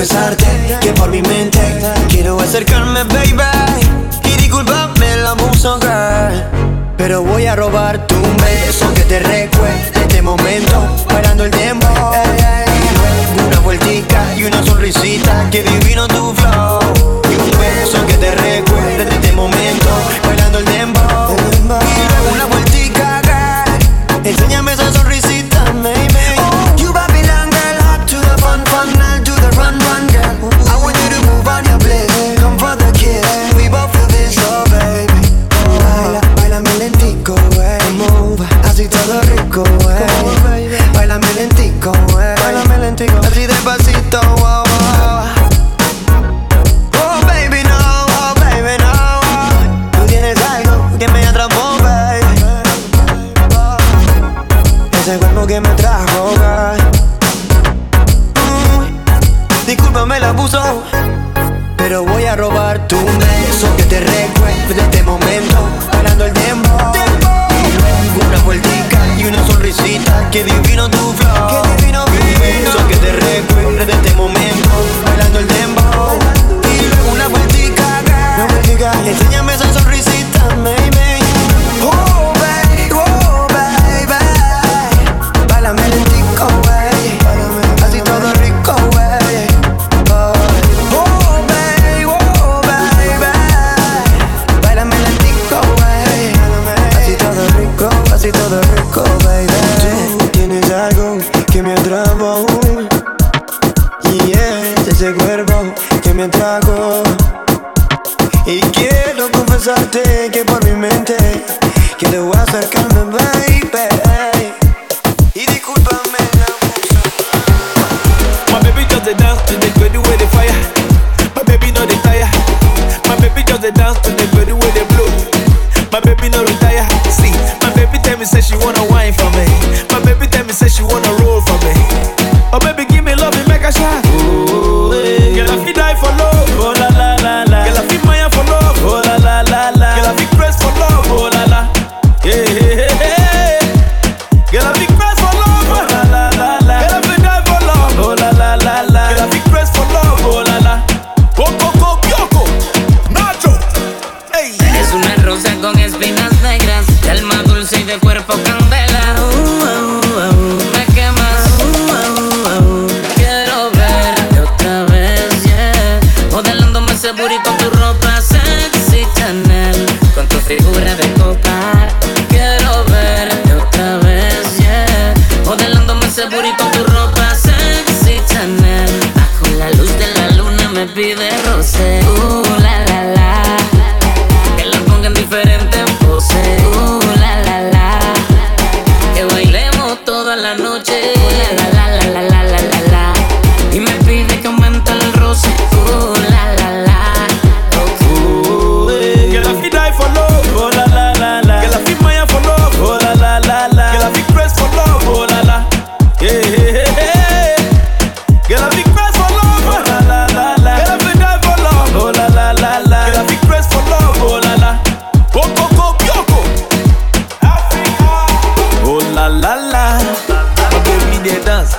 confesarte 0.00 0.46
que 0.80 0.94
por 0.94 1.10
mi 1.10 1.20
mente 1.20 1.60
quiero 2.08 2.40
acercarme, 2.40 3.04
baby. 3.04 3.42
Y 4.24 4.36
disculparme 4.40 5.16
la 5.18 5.34
música. 5.34 6.50
Pero 6.96 7.22
voy 7.22 7.44
a 7.46 7.54
robar 7.54 8.06
tu 8.06 8.14
beso 8.14 8.94
que 8.94 9.02
te 9.02 9.18
recuerde 9.18 9.90
este 9.94 10.22
momento, 10.22 10.96
parando 11.06 11.44
el 11.44 11.50
tiempo. 11.50 11.86
Una 13.46 13.60
vueltica 13.60 14.24
y 14.38 14.44
una 14.44 14.64
sonrisita 14.64 15.50
que 15.50 15.62
divino 15.62 16.08
tu 16.08 16.32
flor. 16.32 16.49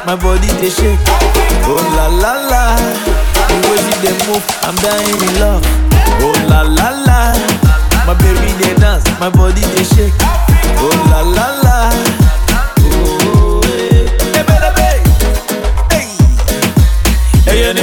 my 0.05 0.15
body 0.15 0.47
they 0.59 0.69
shake. 0.69 0.99
Oh 1.67 1.77
la 1.95 2.07
la 2.07 2.33
la, 2.49 2.75
the 3.47 3.55
way 3.69 3.79
she 3.85 3.93
they 4.03 4.15
move, 4.27 4.43
I'm 4.63 4.75
dying 4.81 5.21
in 5.27 5.33
love. 5.39 5.63
Oh 6.23 6.33
la 6.49 6.61
la 6.61 6.89
la, 7.07 7.33
my 8.05 8.13
baby 8.19 8.51
they 8.61 8.73
dance, 8.79 9.05
my 9.19 9.29
body 9.29 9.61
they 9.75 9.83
shake. 9.83 10.13
Oh 10.81 10.89
la 11.11 11.21
la 11.21 11.47
la. 11.65 11.77
Oh, 12.83 13.61
eh. 13.65 13.69
hey. 13.69 14.33
Hey, 14.33 14.43
baby, 14.43 14.69
hey. 14.81 14.99
Hey, 17.45 17.73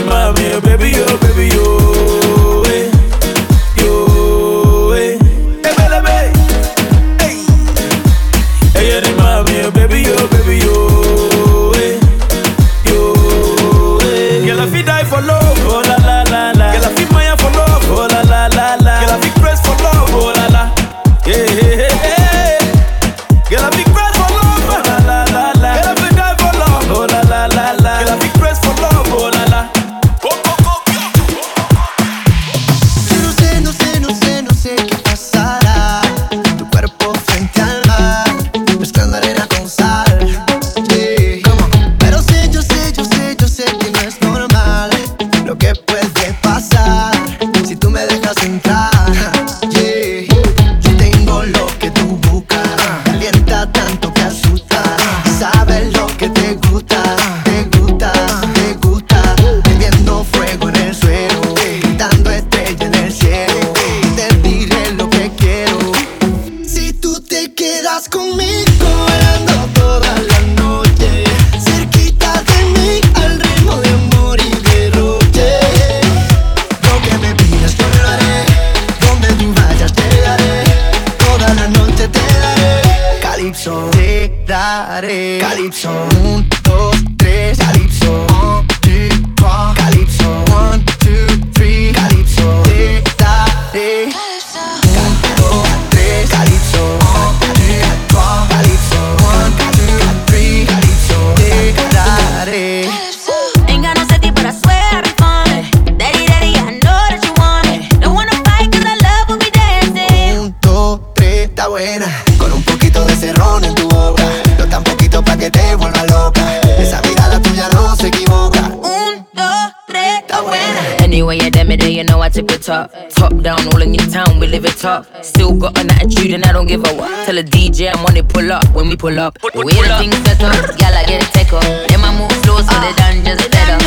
Still 125.23 125.55
got 125.55 125.79
an 125.79 125.91
attitude 125.91 126.33
and 126.33 126.45
I 126.45 126.53
don't 126.53 126.67
give 126.67 126.81
a 126.81 126.93
what. 126.95 127.27
Tell 127.27 127.35
the 127.35 127.45
DJ 127.45 127.93
I'm 127.93 128.05
on 128.07 128.17
it, 128.17 128.29
pull 128.29 128.51
up 128.51 128.65
when 128.75 128.89
we 128.89 128.97
pull 128.97 129.19
up. 129.19 129.39
The 129.39 129.63
way 129.65 129.75
the 129.75 129.97
things 129.99 130.17
set 130.25 130.41
up, 130.43 130.81
y'all 130.81 130.95
I 130.95 131.05
get 131.05 131.23
take 131.33 131.53
off. 131.53 131.63
Then 131.89 132.01
my 132.01 132.11
move 132.17 132.33
flows 132.45 132.67
so 132.67 132.75
they 132.81 132.93
done 132.95 133.25
just 133.25 133.51
better. 133.51 133.79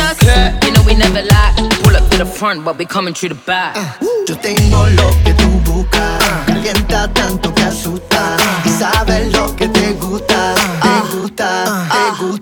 You 0.64 0.72
know 0.72 0.82
we 0.86 0.94
never 0.94 1.22
lie. 1.22 1.52
Pull 1.82 1.96
up 1.96 2.08
to 2.10 2.18
the 2.18 2.26
front, 2.26 2.64
but 2.64 2.78
we 2.78 2.84
coming 2.86 3.14
through 3.14 3.30
the 3.30 3.40
back. 3.46 3.76
Uh, 3.76 4.06
yo 4.28 4.36
tengo 4.36 4.86
lo 4.98 5.10
que 5.24 5.34
tú 5.34 5.48
buscas. 5.66 6.22
Calienta 6.46 7.12
tanto 7.12 7.52
que 7.52 7.62
asusta. 7.62 8.36
Y 8.64 8.68
sabes 8.68 9.32
lo 9.32 9.54
que 9.56 9.68
te 9.68 9.92
gusta. 9.94 10.54
Te 10.54 10.88
uh, 10.88 11.20
gusta, 11.20 11.64
uh, 11.66 11.88
te 11.88 12.24
gusta. 12.24 12.41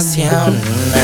tentación. 0.00 1.03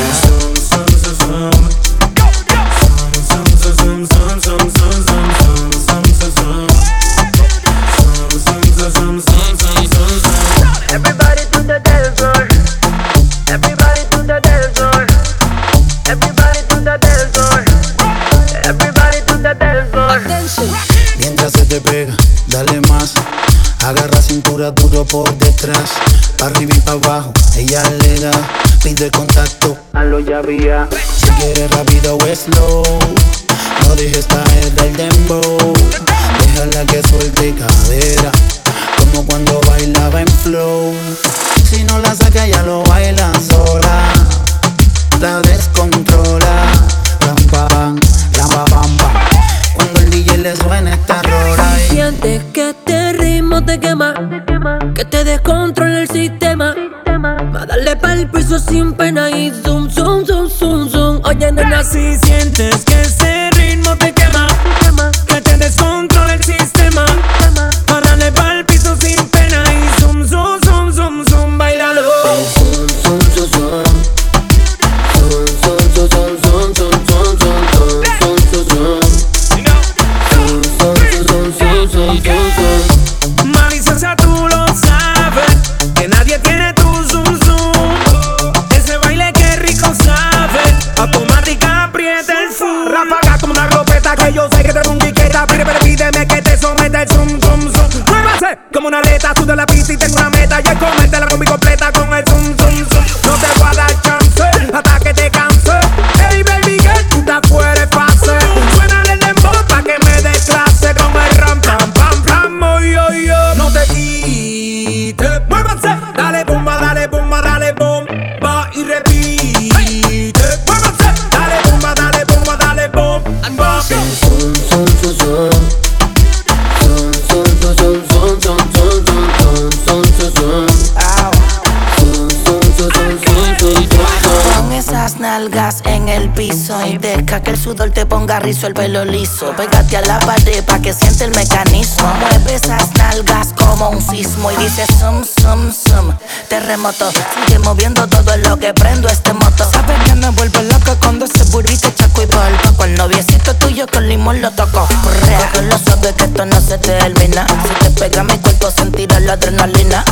rizo, 138.50 138.66
el 138.66 138.74
pelo 138.74 139.04
liso. 139.04 139.54
Pégate 139.56 139.96
a 139.96 140.00
la 140.02 140.18
pared 140.18 140.64
pa' 140.64 140.80
que 140.80 140.92
siente 140.92 141.24
el 141.24 141.30
mecanismo. 141.30 142.12
Mueve 142.18 142.54
esas 142.56 142.90
nalgas 142.96 143.48
como 143.56 143.90
un 143.90 144.02
sismo 144.02 144.50
y 144.50 144.56
dice 144.56 144.84
sum, 144.98 145.22
sum, 145.24 145.72
sum. 145.72 146.12
Terremoto, 146.48 147.12
sigue 147.12 147.60
moviendo 147.60 148.08
todo 148.08 148.36
lo 148.38 148.58
que 148.58 148.74
prendo 148.74 149.08
este 149.08 149.32
moto. 149.32 149.70
Sabes 149.70 150.02
que 150.04 150.14
me 150.16 150.30
vuelvo 150.30 150.62
loco 150.62 150.96
cuando 151.00 151.26
ese 151.26 151.44
burrito 151.44 151.90
chaco 151.90 152.22
y 152.22 152.26
volco. 152.26 152.76
Con 152.76 152.90
el 152.90 152.96
noviecito 152.96 153.54
tuyo 153.54 153.86
con 153.86 154.08
limón 154.08 154.42
lo 154.42 154.50
toco. 154.50 154.88
Correa 155.04 155.50
con 155.52 155.68
los 155.68 155.80
suave 155.82 156.12
que 156.14 156.24
esto 156.24 156.44
no 156.44 156.60
se 156.60 156.78
termina. 156.78 157.46
Si 157.46 157.84
te 157.84 157.90
pega 158.00 158.24
mi 158.24 158.36
cuerpo 158.38 158.70
sentirás 158.70 159.22
la 159.22 159.34
adrenalina. 159.34 160.04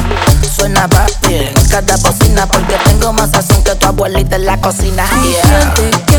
Suena 0.55 0.89
bien 1.27 1.52
cada 1.70 1.97
bocina 1.97 2.47
porque 2.47 2.77
tengo 2.85 3.12
más 3.12 3.31
sazón 3.31 3.65
que 3.65 3.74
tu 3.74 3.86
abuelita 3.86 4.36
en 4.36 4.47
la 4.47 4.60
cocina. 4.60 5.05
Yeah. 5.23 6.17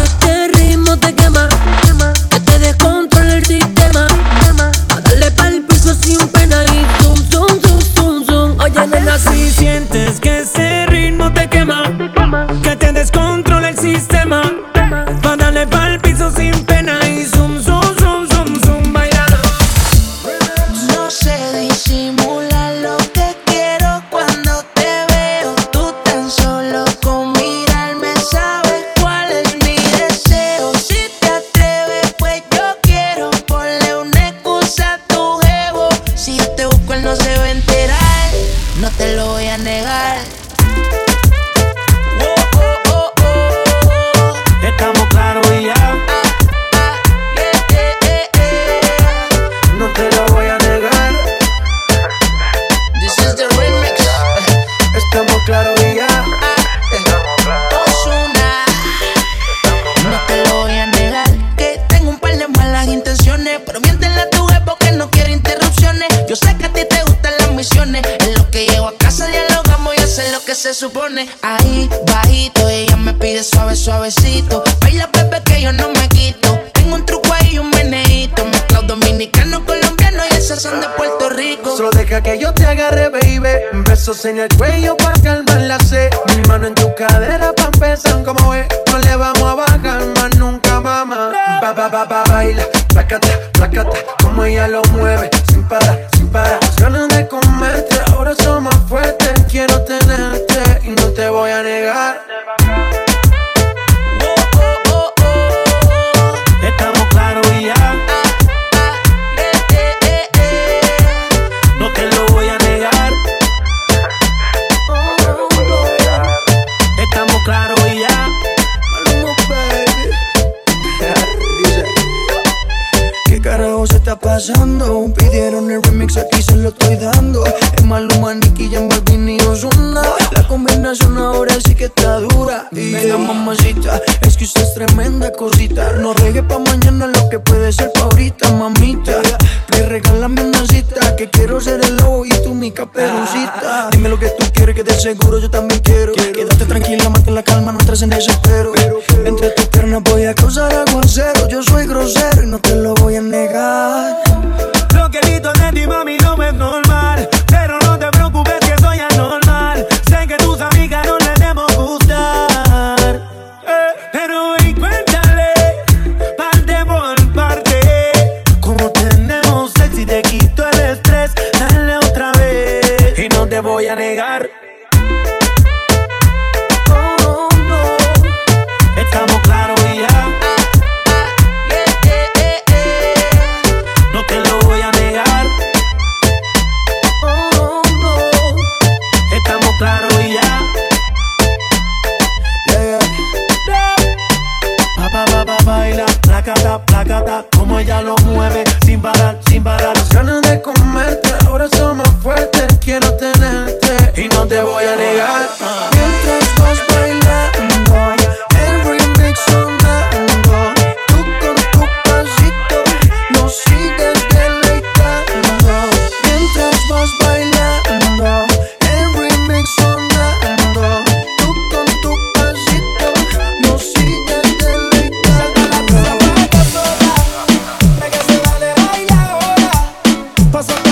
Passa 230.52 230.89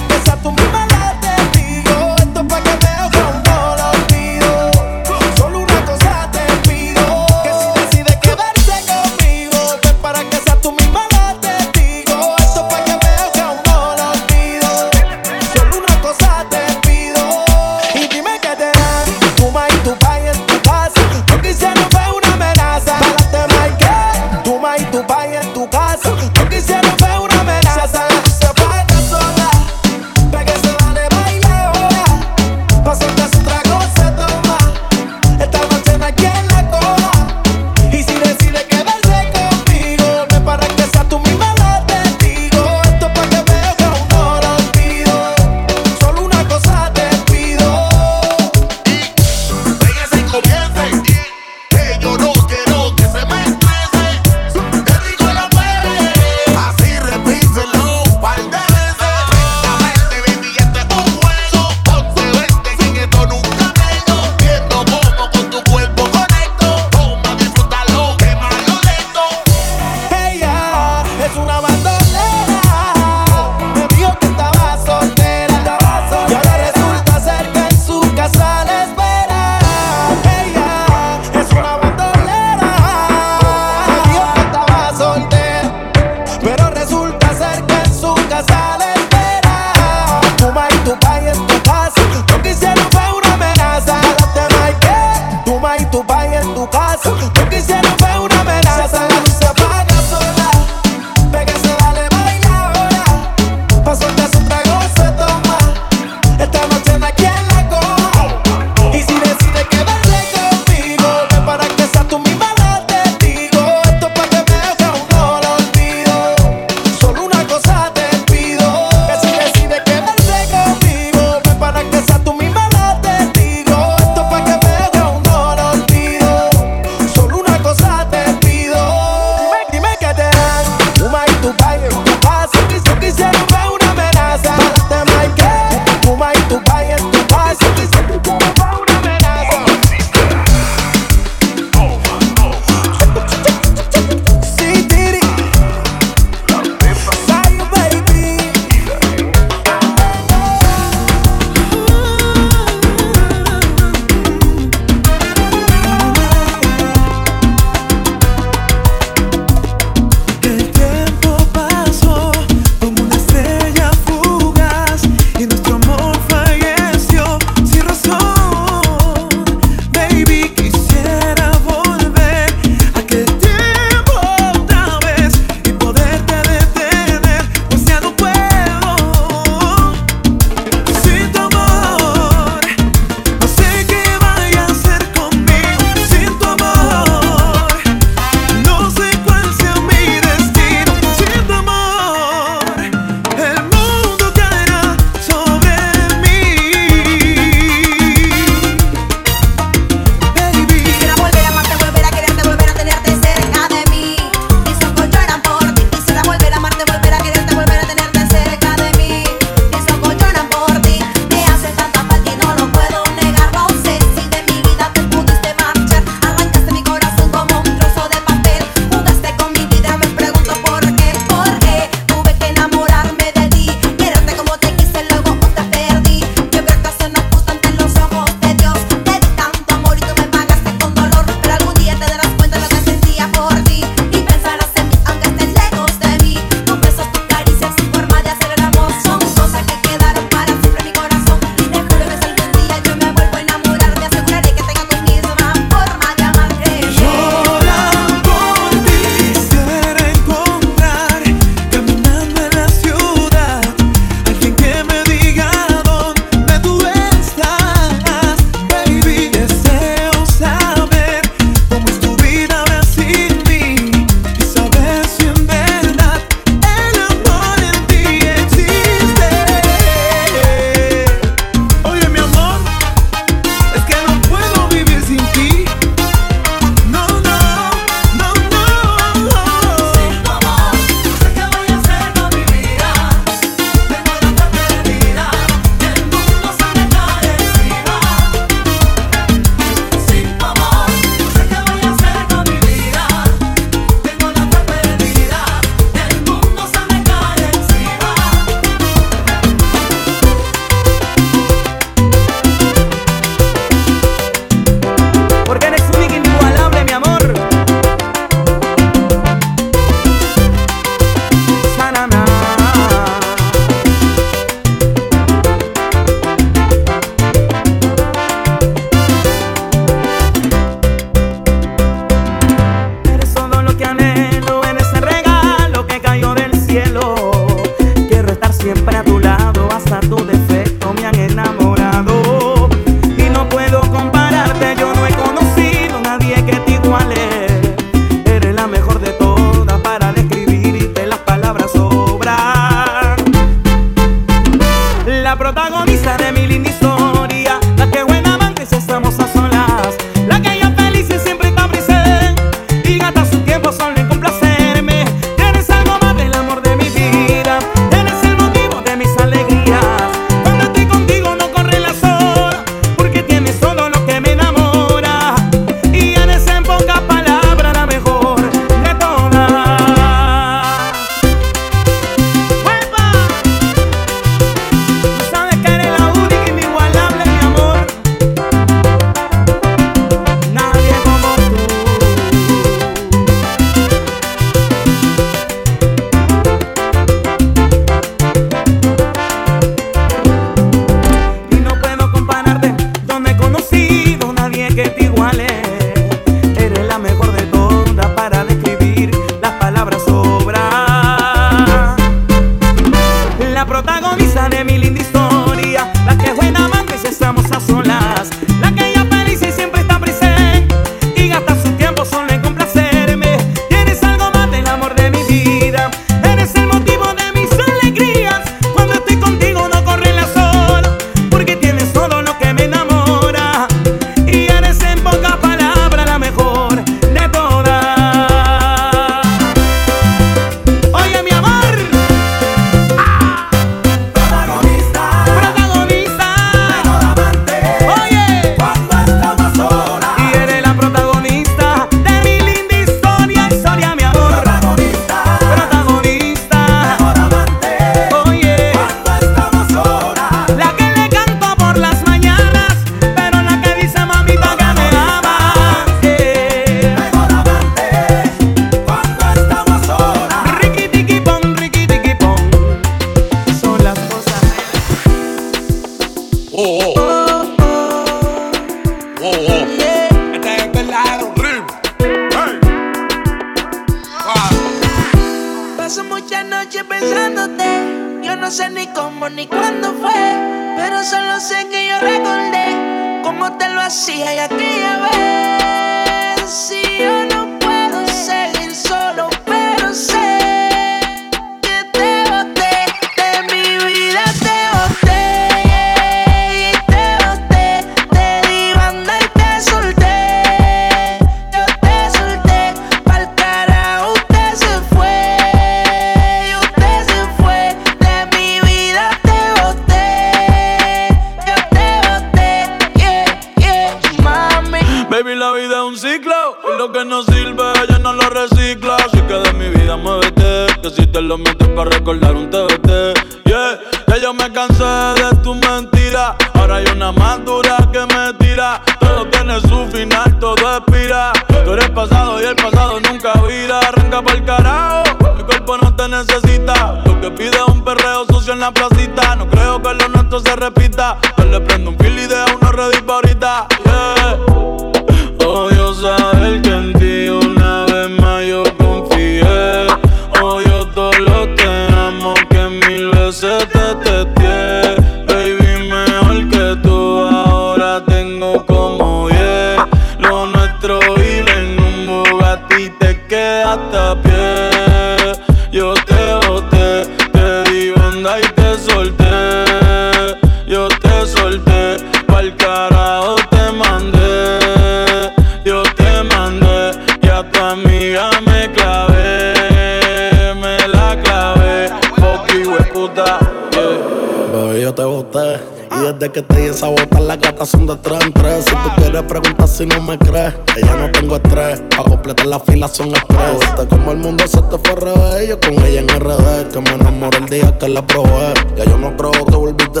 la 597.96 598.06
probé. 598.06 598.52
Ya 598.76 598.84
yo 598.84 598.98
no 598.98 599.16
creo 599.16 599.32
que 599.32 599.56
volviste. 599.56 600.00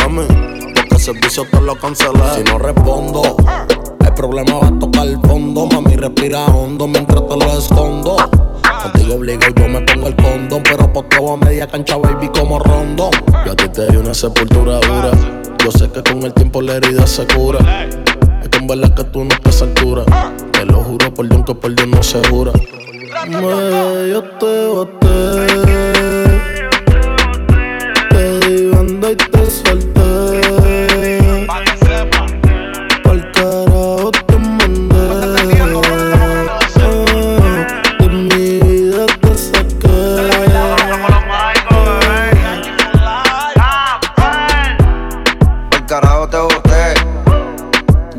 Mami, 0.00 0.26
porque 0.74 0.94
el 0.94 1.00
servicio 1.00 1.46
te 1.50 1.60
lo 1.60 1.74
cancelé. 1.76 2.31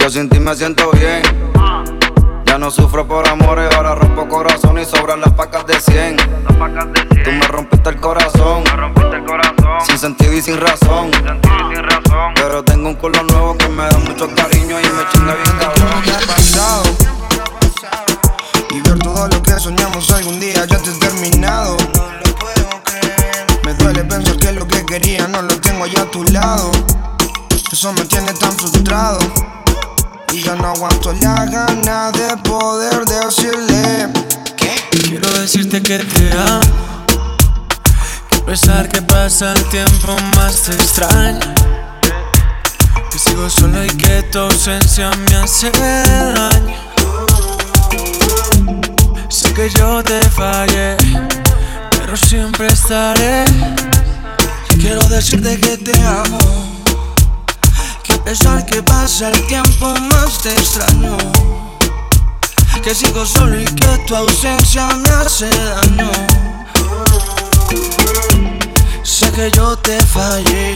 Yo 0.04 0.10
sin 0.10 0.28
ti 0.28 0.38
me 0.38 0.54
siento 0.54 0.92
bien. 0.92 1.22
Ya 2.46 2.58
no 2.58 2.70
sufro 2.70 3.08
por 3.08 3.26
amores, 3.26 3.74
ahora 3.74 3.96
rompo 3.96 4.28
corazón 4.28 4.78
y 4.78 4.84
sobran 4.84 5.22
las 5.22 5.32
pacas 5.32 5.66
de 5.66 5.80
100. 5.80 6.18
Tú 7.24 7.32
me 7.32 7.48
rompiste 7.48 7.90
el 7.90 8.02
corazón. 8.02 8.66
Sin 9.86 9.98
sentido 9.98 10.34
y 10.34 10.42
sin 10.42 10.60
razón. 10.60 11.10
Pero 12.36 12.66
tengo 12.66 12.90
un 12.90 12.96
culo 12.96 13.24
nuevo 13.24 13.58
que 13.58 13.70
me 13.70 13.84
da 13.84 13.98
mucho 14.00 14.28
cariño 14.36 14.78
y 14.78 14.84
me 14.84 15.10
chinga 15.10 15.36
bien 15.36 15.58
cabrón. 15.58 16.04
Pasado. 16.28 16.84
Y 18.72 18.82
ver 18.82 19.00
todo 19.00 19.30
lo 19.30 19.42
que 19.42 19.54
soñamos 19.54 20.12
algún 20.12 20.38
día 20.38 20.66
ya 20.66 20.80
te 20.80 20.92
terminado. 21.00 21.78
Me 23.64 23.74
duele 23.76 24.04
pensar 24.04 24.36
que 24.36 24.52
lo 24.52 24.68
que 24.68 24.86
quería 24.86 25.30
no 25.30 25.44
lo 25.44 25.58
tengo 25.62 25.86
ya 25.86 26.02
a 26.02 26.12
tu 26.12 26.26
lado. 26.26 26.72
Eso 27.72 27.94
me 27.94 28.04
tiene 28.04 28.34
tan 28.34 28.52
frustrado. 28.52 29.20
Y 30.34 30.41
yo 30.41 30.55
no 30.55 30.69
aguanto 30.69 31.14
la 31.22 31.45
gana 31.45 32.11
de 32.11 32.35
poder 32.38 33.05
decirle 33.05 34.10
¿Qué? 34.57 34.73
Quiero 34.89 35.30
decirte 35.39 35.80
que 35.84 35.99
te 35.99 36.31
amo. 36.31 37.05
Quiero 38.30 38.45
pensar 38.47 38.89
que 38.89 38.99
pasa 39.03 39.53
el 39.53 39.64
tiempo 39.65 40.15
más 40.35 40.64
te 40.64 40.73
extraño. 40.73 41.39
Que 43.11 43.19
sigo 43.19 43.47
solo 43.47 43.85
y 43.85 43.89
que 43.89 44.23
tu 44.23 44.39
ausencia 44.39 45.11
me 45.11 45.35
hace 45.35 45.69
daño. 45.69 46.77
Sé 49.30 49.53
que 49.53 49.69
yo 49.69 50.03
te 50.03 50.19
fallé 50.30 50.97
Pero 51.91 52.18
siempre 52.18 52.69
estaré. 52.69 53.45
Quiero 54.80 55.03
decirte 55.10 55.60
que 55.60 55.77
te 55.77 56.01
amo. 56.01 56.73
Que 58.04 58.14
a 58.14 58.24
pesar 58.24 58.66
que 58.66 58.84
pasa 58.84 59.30
el 59.30 59.48
tiempo 59.48 59.94
más 60.12 60.42
te 60.42 60.52
extraño. 60.52 61.18
Que 62.84 62.94
sigo 62.94 63.26
solo 63.26 63.60
y 63.62 63.66
que 63.66 63.98
tu 64.08 64.16
ausencia 64.16 64.88
me 64.88 65.10
hace 65.10 65.50
daño. 65.50 66.12
Sé 69.04 69.32
que 69.32 69.52
yo 69.52 69.78
te 69.78 70.02
fallé, 70.02 70.76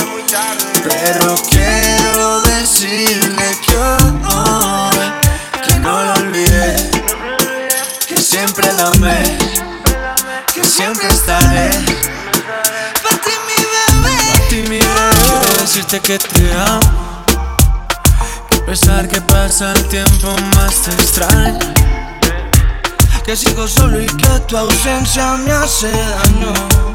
Pero 0.31 1.35
quiero 1.49 2.39
decirle 2.43 3.57
que 3.65 3.75
hoy 3.75 5.11
que 5.61 5.75
no 5.79 6.03
lo 6.05 6.13
olvidé, 6.13 6.89
que 8.07 8.15
siempre 8.21 8.71
la 8.71 8.87
amé, 8.87 9.37
que 10.53 10.63
siempre 10.63 11.09
estaré. 11.09 11.69
Para 13.03 13.17
ti 13.17 13.31
mi 13.45 13.57
bebé, 13.73 14.17
Para 14.31 14.47
ti 14.47 14.55
mi 14.69 14.79
bebé, 14.79 15.59
decirte 15.59 15.99
que 15.99 16.17
te 16.17 16.53
amo. 16.53 17.25
Que 18.49 18.57
a 18.57 18.65
pesar 18.65 19.09
que 19.09 19.19
pasa 19.19 19.73
el 19.73 19.85
tiempo 19.89 20.33
más 20.55 20.75
te 20.83 20.91
extraño. 20.91 21.59
que 23.25 23.35
sigo 23.35 23.67
solo 23.67 24.01
y 24.01 24.05
que 24.05 24.39
tu 24.47 24.55
ausencia 24.55 25.33
me 25.33 25.51
hace 25.51 25.91
daño. 25.91 26.90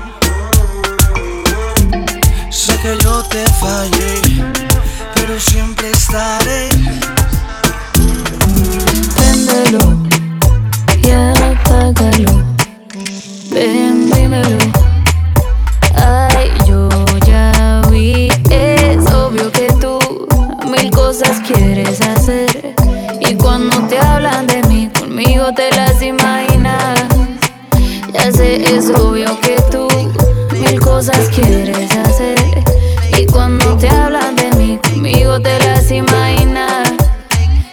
Sé 2.56 2.74
que 2.78 2.96
yo 3.04 3.22
te 3.24 3.44
fallé, 3.60 4.14
pero 5.14 5.38
siempre 5.38 5.90
estaré. 5.90 6.70
Préndelo 9.14 9.94
y 11.02 11.10
apágalo. 11.10 12.42
Ven, 13.50 14.10
dímelo. 14.10 14.56
Ay, 15.96 16.50
yo 16.66 16.88
ya 17.26 17.82
vi. 17.90 18.28
Es 18.48 19.04
obvio 19.12 19.52
que 19.52 19.68
tú 19.78 19.98
mil 20.66 20.90
cosas 20.92 21.42
quieres 21.46 22.00
hacer. 22.00 22.74
Y 23.20 23.34
cuando 23.34 23.86
te 23.86 23.98
hablan 23.98 24.46
de 24.46 24.62
mí, 24.62 24.90
conmigo 24.98 25.52
te 25.54 25.70
las 25.76 26.00
imaginas. 26.00 27.04
Ya 28.14 28.32
sé, 28.32 28.64
es 28.74 28.88
obvio 28.88 29.38
que 29.42 29.56
tú 29.70 29.86
mil 30.52 30.80
cosas 30.80 31.28
quieres 31.34 31.94
hacer. 31.94 32.35
Mí, 35.26 35.32
conmigo 35.32 35.40
te 35.40 35.58
las 35.66 35.90
imaginas. 35.90 36.94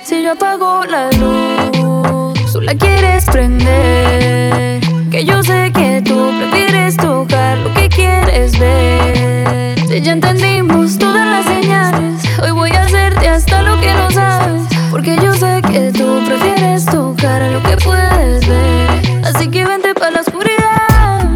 Si 0.04 0.24
yo 0.24 0.34
apago 0.34 0.84
la 0.86 1.10
luz, 1.12 2.52
tú 2.52 2.62
la 2.62 2.76
quieres 2.76 3.26
prender. 3.26 4.82
Que 5.10 5.26
yo 5.26 5.44
sé 5.44 5.72
que 5.74 6.02
tú 6.02 6.32
prefieres 6.40 6.98
tocar 6.98 7.58
lo 7.60 7.74
que 7.74 7.90
quieres 7.90 8.58
ver. 8.60 9.80
Si 9.88 10.02
ya 10.02 10.14
entendimos 10.14 10.98
todas 10.98 11.26
las 11.26 11.46
señales, 11.46 12.24
hoy 12.42 12.52
voy 12.52 12.72
a 12.72 12.84
hacerte 12.84 13.30
hasta 13.30 13.62
lo 13.62 13.80
que 13.80 13.94
no 13.94 14.10
sabes. 14.12 14.64
Porque 14.90 15.16
yo 15.18 15.34
sé 15.34 15.62
que 15.72 15.92
tú 15.92 16.22
prefieres 16.26 16.86
tocar 16.86 17.42
lo 17.52 17.62
que 17.64 17.78
puedes 17.78 18.48
ver. 18.48 18.90
Así 19.24 19.50
que 19.50 19.66
vente 19.66 19.94
para 19.94 20.12
la 20.12 20.22
oscuridad. 20.22 21.30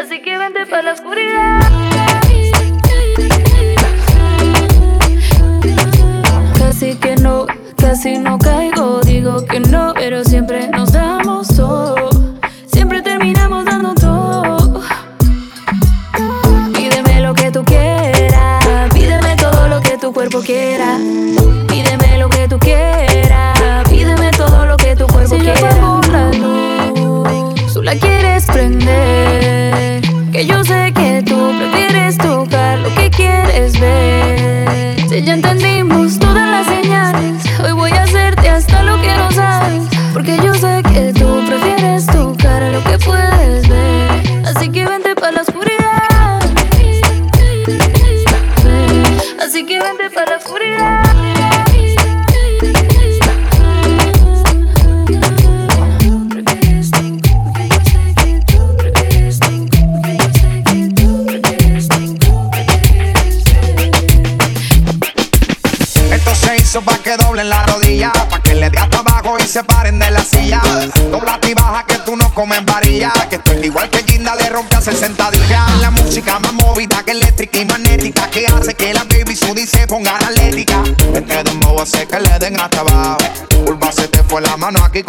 Así 0.00 0.20
que 0.22 0.38
vente 0.38 0.66
para 0.66 0.82
la 0.82 0.92
oscuridad. 0.92 1.69
Casi 7.90 8.18
no 8.18 8.38
caigo, 8.38 9.00
digo 9.00 9.44
que 9.44 9.58
no, 9.58 9.92
pero 9.96 10.22
siempre 10.22 10.68
nos 10.68 10.92
damos 10.92 11.48
todo, 11.48 12.08
siempre 12.66 13.02
terminamos 13.02 13.64
dando 13.64 13.96
todo. 13.96 14.80
Pídeme 16.72 17.20
lo 17.20 17.34
que 17.34 17.50
tú 17.50 17.64
quieras, 17.64 18.64
pídeme 18.94 19.34
todo 19.34 19.66
lo 19.66 19.80
que 19.80 19.98
tu 19.98 20.12
cuerpo 20.12 20.40
quiera, 20.40 20.98
pídeme 21.66 22.16
lo 22.18 22.28
que 22.28 22.46
tú 22.46 22.60
quieras, 22.60 23.58
pídeme 23.88 24.30
todo 24.36 24.66
lo 24.66 24.76
que 24.76 24.94
tu 24.94 25.08
cuerpo 25.08 25.36
quiera. 25.38 25.56
Si 25.56 25.80
yo 25.80 26.00
la 26.12 26.30
luz, 26.30 27.72
tú 27.74 27.82
la 27.82 27.96
quieres 27.96 28.46
prender, 28.46 30.00
que 30.30 30.46
yo 30.46 30.62
sé 30.62 30.92
que 30.94 31.24
tú 31.26 31.52
prefieres 31.58 32.16
tocar 32.18 32.59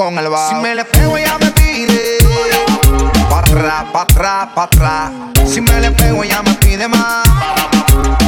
con 0.03 0.17
el 0.17 0.29
bajo. 0.29 0.49
Si 0.49 0.55
me 0.55 0.73
le 0.73 0.85
pego 0.85 1.17
ya 1.17 1.37
me 1.37 1.51
pide, 1.51 2.17
pa' 3.29 3.39
atrás, 3.39 3.85
pa' 3.93 4.01
atrás, 4.01 4.47
pa' 4.55 4.63
atrás. 4.63 5.11
Si 5.45 5.61
me 5.61 5.79
le 5.79 5.91
pego 5.91 6.23
ya 6.23 6.41
me 6.41 6.53
pide 6.55 6.87
más. 6.87 7.27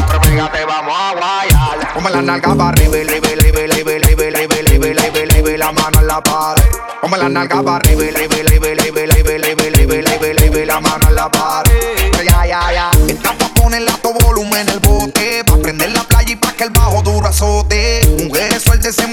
Pero 0.07 0.21
fíjate, 0.21 0.65
vamos 0.65 0.93
a 0.95 1.13
guayar. 1.13 1.93
Ponme 1.93 2.11
la 2.11 2.21
nalga 2.21 2.53
para 2.53 2.69
arriba, 2.69 2.97
arriba, 2.97 3.27
arriba, 3.27 3.61
arriba, 3.61 3.93
arriba, 3.95 4.23
arriba, 4.27 4.55
arriba, 4.59 4.87
arriba, 4.89 5.21
arriba, 5.23 5.49
y 5.49 5.57
la 5.57 5.71
mano 5.71 5.99
en 5.99 6.07
la 6.07 6.21
pared. 6.21 6.63
Ponme 7.01 7.17
la 7.17 7.29
nalga 7.29 7.63
para 7.63 7.77
arriba, 7.77 8.03
arriba, 8.03 8.35
arriba, 8.35 8.67
arriba, 8.69 9.01
arriba, 9.01 9.31
arriba, 9.31 9.63
arriba, 9.63 10.09
arriba, 10.11 10.29
arriba, 10.29 10.59
y 10.59 10.65
la 10.65 10.79
mano 10.79 11.07
en 11.09 11.15
la 11.15 11.29
pared. 11.29 11.71
Ya, 12.23 12.45
ya, 12.45 12.71
ya. 12.71 12.92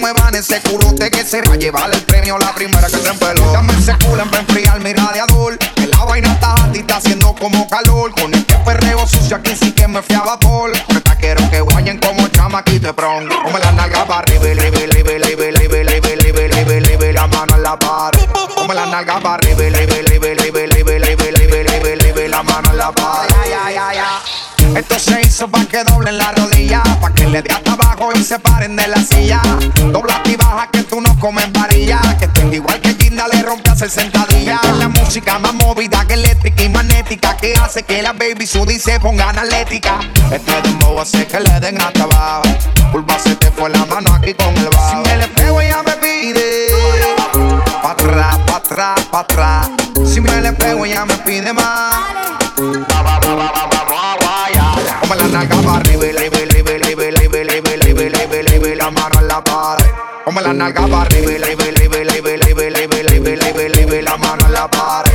Muevan 0.00 0.34
ese 0.34 0.60
culote 0.62 1.10
que 1.10 1.24
se 1.24 1.42
va 1.42 1.54
a 1.54 1.56
llevar 1.56 1.92
el 1.92 2.00
premio 2.02 2.38
la 2.38 2.54
primera 2.54 2.88
que 2.88 2.96
se 2.96 3.08
empeló. 3.08 3.52
Dame 3.52 3.72
ese 3.74 3.96
culo 3.98 4.24
para 4.24 4.40
enfriar 4.40 4.80
mi 4.80 4.92
radiador. 4.92 5.58
Que 5.58 5.86
la 5.86 6.04
vaina 6.04 6.32
está 6.32 6.54
alta 6.54 6.76
y 6.76 6.80
está 6.80 6.96
haciendo 6.96 7.34
como 7.34 7.68
calor. 7.68 8.12
Con 8.12 8.32
este 8.34 8.54
perreo 8.64 9.06
sucio 9.06 9.36
aquí 9.36 9.54
sí 9.54 9.72
que 9.72 9.86
me 9.86 10.02
fiaba 10.02 10.38
por. 10.38 10.72
Ahorita 10.88 11.16
quiero 11.16 11.48
que 11.50 11.60
guayen 11.60 11.98
como 11.98 12.26
chamaquito 12.28 12.88
de 12.88 12.94
pron. 12.94 13.28
Ponme 13.28 13.60
la 13.60 13.72
nalga 13.72 14.06
para 14.06 14.20
arriba, 14.20 14.44
arriba, 14.44 14.78
arriba, 14.78 15.12
arriba, 15.12 15.44
arriba, 15.44 15.76
arriba, 15.76 16.40
arriba, 16.40 16.76
arriba, 16.76 17.06
y 17.06 17.12
la 17.12 17.26
mano 17.26 17.56
en 17.56 17.62
la 17.62 17.78
pared. 17.78 18.26
Ponme 18.54 18.74
la 18.74 18.86
nalga 18.86 19.20
para 19.20 19.34
arriba, 19.34 19.64
arriba, 19.66 19.94
Esto 24.80 24.98
se 24.98 25.20
hizo 25.20 25.46
pa' 25.46 25.66
que 25.66 25.84
doblen 25.84 26.16
la 26.16 26.32
rodilla, 26.32 26.82
pa' 27.02 27.12
que 27.12 27.26
le 27.26 27.42
dé 27.42 27.52
hasta 27.52 27.72
abajo 27.72 28.12
y 28.14 28.24
se 28.24 28.38
paren 28.38 28.76
de 28.76 28.88
la 28.88 28.96
silla. 28.96 29.42
Dobla 29.92 30.22
y 30.24 30.36
baja 30.36 30.70
que 30.72 30.82
tú 30.84 31.02
no 31.02 31.18
comes 31.18 31.52
varilla, 31.52 32.00
que 32.18 32.24
estoy 32.24 32.54
igual 32.54 32.80
que 32.80 32.94
Ginda 32.94 33.28
le 33.28 33.42
rompe 33.42 33.68
a 33.68 33.74
hacer 33.74 33.90
sentadilla. 33.90 34.58
La 34.78 34.88
música 34.88 35.38
más 35.38 35.52
movida 35.52 36.06
que 36.06 36.14
eléctrica 36.14 36.62
y 36.62 36.70
magnética 36.70 37.28
magnética 37.28 37.36
que 37.36 37.52
hace 37.60 37.82
que 37.82 38.00
la 38.00 38.14
baby 38.14 38.46
sudi 38.46 38.78
se 38.78 38.98
pongan 39.00 39.38
atlética. 39.38 40.00
Este 40.32 40.62
dembow 40.62 40.98
hace 40.98 41.26
que 41.26 41.40
le 41.40 41.60
den 41.60 41.78
hasta 41.78 42.04
abajo. 42.04 42.44
Pulpa 42.90 43.18
se 43.18 43.36
te 43.36 43.50
fue 43.50 43.68
la 43.68 43.84
mano 43.84 44.14
aquí 44.14 44.32
con 44.32 44.56
el 44.56 44.70
bajo. 44.70 45.04
Si 45.04 45.10
me 45.10 45.16
le 45.18 45.28
pego 45.28 45.60
ella 45.60 45.82
me 45.84 45.92
pide. 45.96 46.68
Pa' 47.82 47.90
atrás, 47.90 48.38
pa' 48.46 48.56
atrás, 48.56 49.00
pa' 49.12 49.20
atrás. 49.20 49.68
Si 50.06 50.22
me 50.22 50.40
le 50.40 50.54
pego 50.54 50.86
ella 50.86 51.04
me 51.04 51.16
pide 51.18 51.52
más. 51.52 51.96
Arriba, 55.36 56.06
y 56.06 56.16
arriba, 56.16 56.38
y 56.38 56.42
arriba, 56.42 56.72
y 56.72 56.76
arriba, 56.76 57.04
y 57.04 57.12
arriba, 57.12 58.02
y 58.02 58.46
arriba, 58.46 58.68
y 58.68 58.74
la 58.74 58.88
en 58.88 59.28
la 59.28 59.44
pared. 59.44 59.90
Como 60.24 60.40
la 60.40 60.52
nalga 60.52 60.86
para 60.86 61.02
arriba, 61.02 61.32
y 61.32 61.34
y 61.34 61.42
arriba, 61.42 61.66
y 61.66 62.00
arriba, 63.62 63.96
y 63.96 64.02
la 64.02 64.16
mano 64.16 64.46
en 64.46 64.52
la 64.52 64.68
pared. 64.68 65.10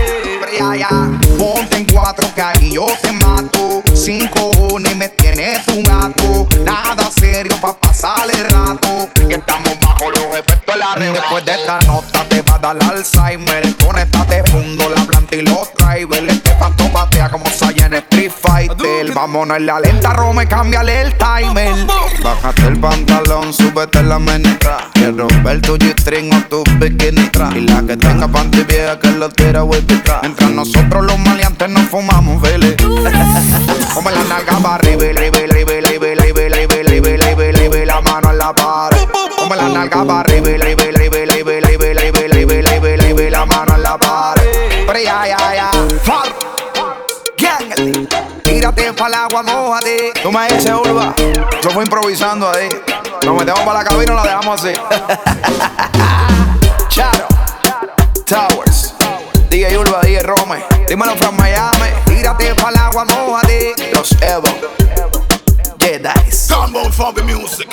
Ponte 1.37 1.77
en 1.77 1.85
cuatro 1.85 2.27
que 2.33 2.41
ahí 2.41 2.71
yo 2.73 2.87
te 3.01 3.11
mato. 3.11 3.83
Sin 3.93 4.27
cojones 4.29 4.95
me 4.95 5.09
tienes 5.09 5.65
tu 5.65 5.83
gato. 5.83 6.47
Nada 6.63 7.09
serio 7.11 7.55
pa' 7.61 7.73
pasar 7.73 8.29
el 8.31 8.43
rato. 8.45 9.09
Que 9.27 9.35
estamos 9.35 9.77
bajo 9.81 10.11
los 10.11 10.37
efectos 10.37 10.73
de 10.73 10.77
la 10.77 10.95
Después 11.11 11.45
de 11.45 11.51
esta 11.53 11.79
nota 11.81 12.25
te 12.29 12.41
va 12.41 12.55
a 12.55 12.59
dar 12.59 12.77
Alzheimer. 12.83 13.75
Conéctate 13.75 14.43
fundo, 14.49 14.89
la 14.89 15.03
planta 15.03 15.35
y 15.35 15.41
los 15.41 15.73
drivers. 15.77 16.33
Este 16.33 16.51
pato 16.51 16.89
patea 16.91 17.29
como 17.29 17.45
Street 17.97 18.31
Fighter. 18.31 19.13
Vámonos 19.13 19.57
en 19.57 19.65
la 19.65 19.79
lenta, 19.79 20.13
Rome, 20.13 20.47
cámbiale 20.47 21.01
el 21.01 21.13
timer. 21.17 21.73
Bájate 22.23 22.67
el 22.67 22.79
pantalón, 22.79 23.51
súbete 23.53 24.03
la 24.03 24.19
menestra. 24.19 24.89
Quiero 24.93 25.27
ver 25.43 25.61
tu 25.61 25.77
G-string 25.77 26.31
o 26.33 26.41
tu 26.49 26.63
bikini. 26.79 27.29
Y 27.55 27.61
la 27.61 27.81
que 27.83 27.97
tenga 27.97 28.27
panty 28.27 28.63
vieja 28.63 28.99
que 28.99 29.11
lo 29.11 29.29
tira 29.29 29.63
whippy 29.63 30.01
Mientras 30.21 30.51
nosotros 30.51 31.05
los 31.05 31.17
maleantes 31.19 31.69
nos 31.69 31.87
fumamos, 31.89 32.41
vele. 32.41 32.75
Como 33.93 34.09
la 34.09 34.23
nalga 34.23 34.57
para 34.61 34.75
arriba, 34.75 35.05
arriba, 35.05 35.37
arriba, 35.49 35.71
arriba, 37.51 37.85
la 37.85 38.01
mano 38.01 38.31
en 38.31 38.37
la 38.37 38.53
pared. 38.53 38.97
Como 39.37 39.55
la 39.55 39.69
nalga 39.69 40.05
para 40.05 40.19
arriba, 40.21 40.49
arriba, 40.49 40.83
arriba, 40.83 41.15
la 43.29 43.45
mano 43.45 43.75
en 43.75 43.83
la 43.83 43.97
pared. 43.97 44.43
Pero 44.87 44.99
ya, 44.99 45.27
ya, 45.27 45.55
ya 45.55 45.71
tírate 48.55 48.93
pa'l 48.93 49.13
agua, 49.13 49.43
mojate. 49.43 50.13
Toma 50.23 50.47
ese 50.47 50.73
urba, 50.73 51.13
lo 51.63 51.71
fue 51.71 51.83
improvisando 51.83 52.49
ahí. 52.49 52.69
Nos 53.25 53.35
metemos 53.35 53.59
para 53.61 53.79
la 53.79 53.83
cabina 53.83 54.13
y 54.13 54.15
la 54.15 54.23
dejamos 54.23 54.63
así. 54.63 54.73
Charo, 56.87 57.27
Towers, 58.25 58.93
DJ 59.49 59.77
Urba, 59.77 59.99
DJ 60.01 60.23
Rome. 60.23 60.63
Dímelo 60.87 61.15
from 61.17 61.35
Miami. 61.35 61.89
Tírate 62.05 62.55
pa'l 62.55 62.77
agua, 62.77 63.03
mojate. 63.05 63.75
Los 63.93 64.11
Evo, 64.21 64.47
Jedi's. 65.79 66.47
Combo 66.49 66.89
Fobby 66.91 67.23
Music. 67.23 67.67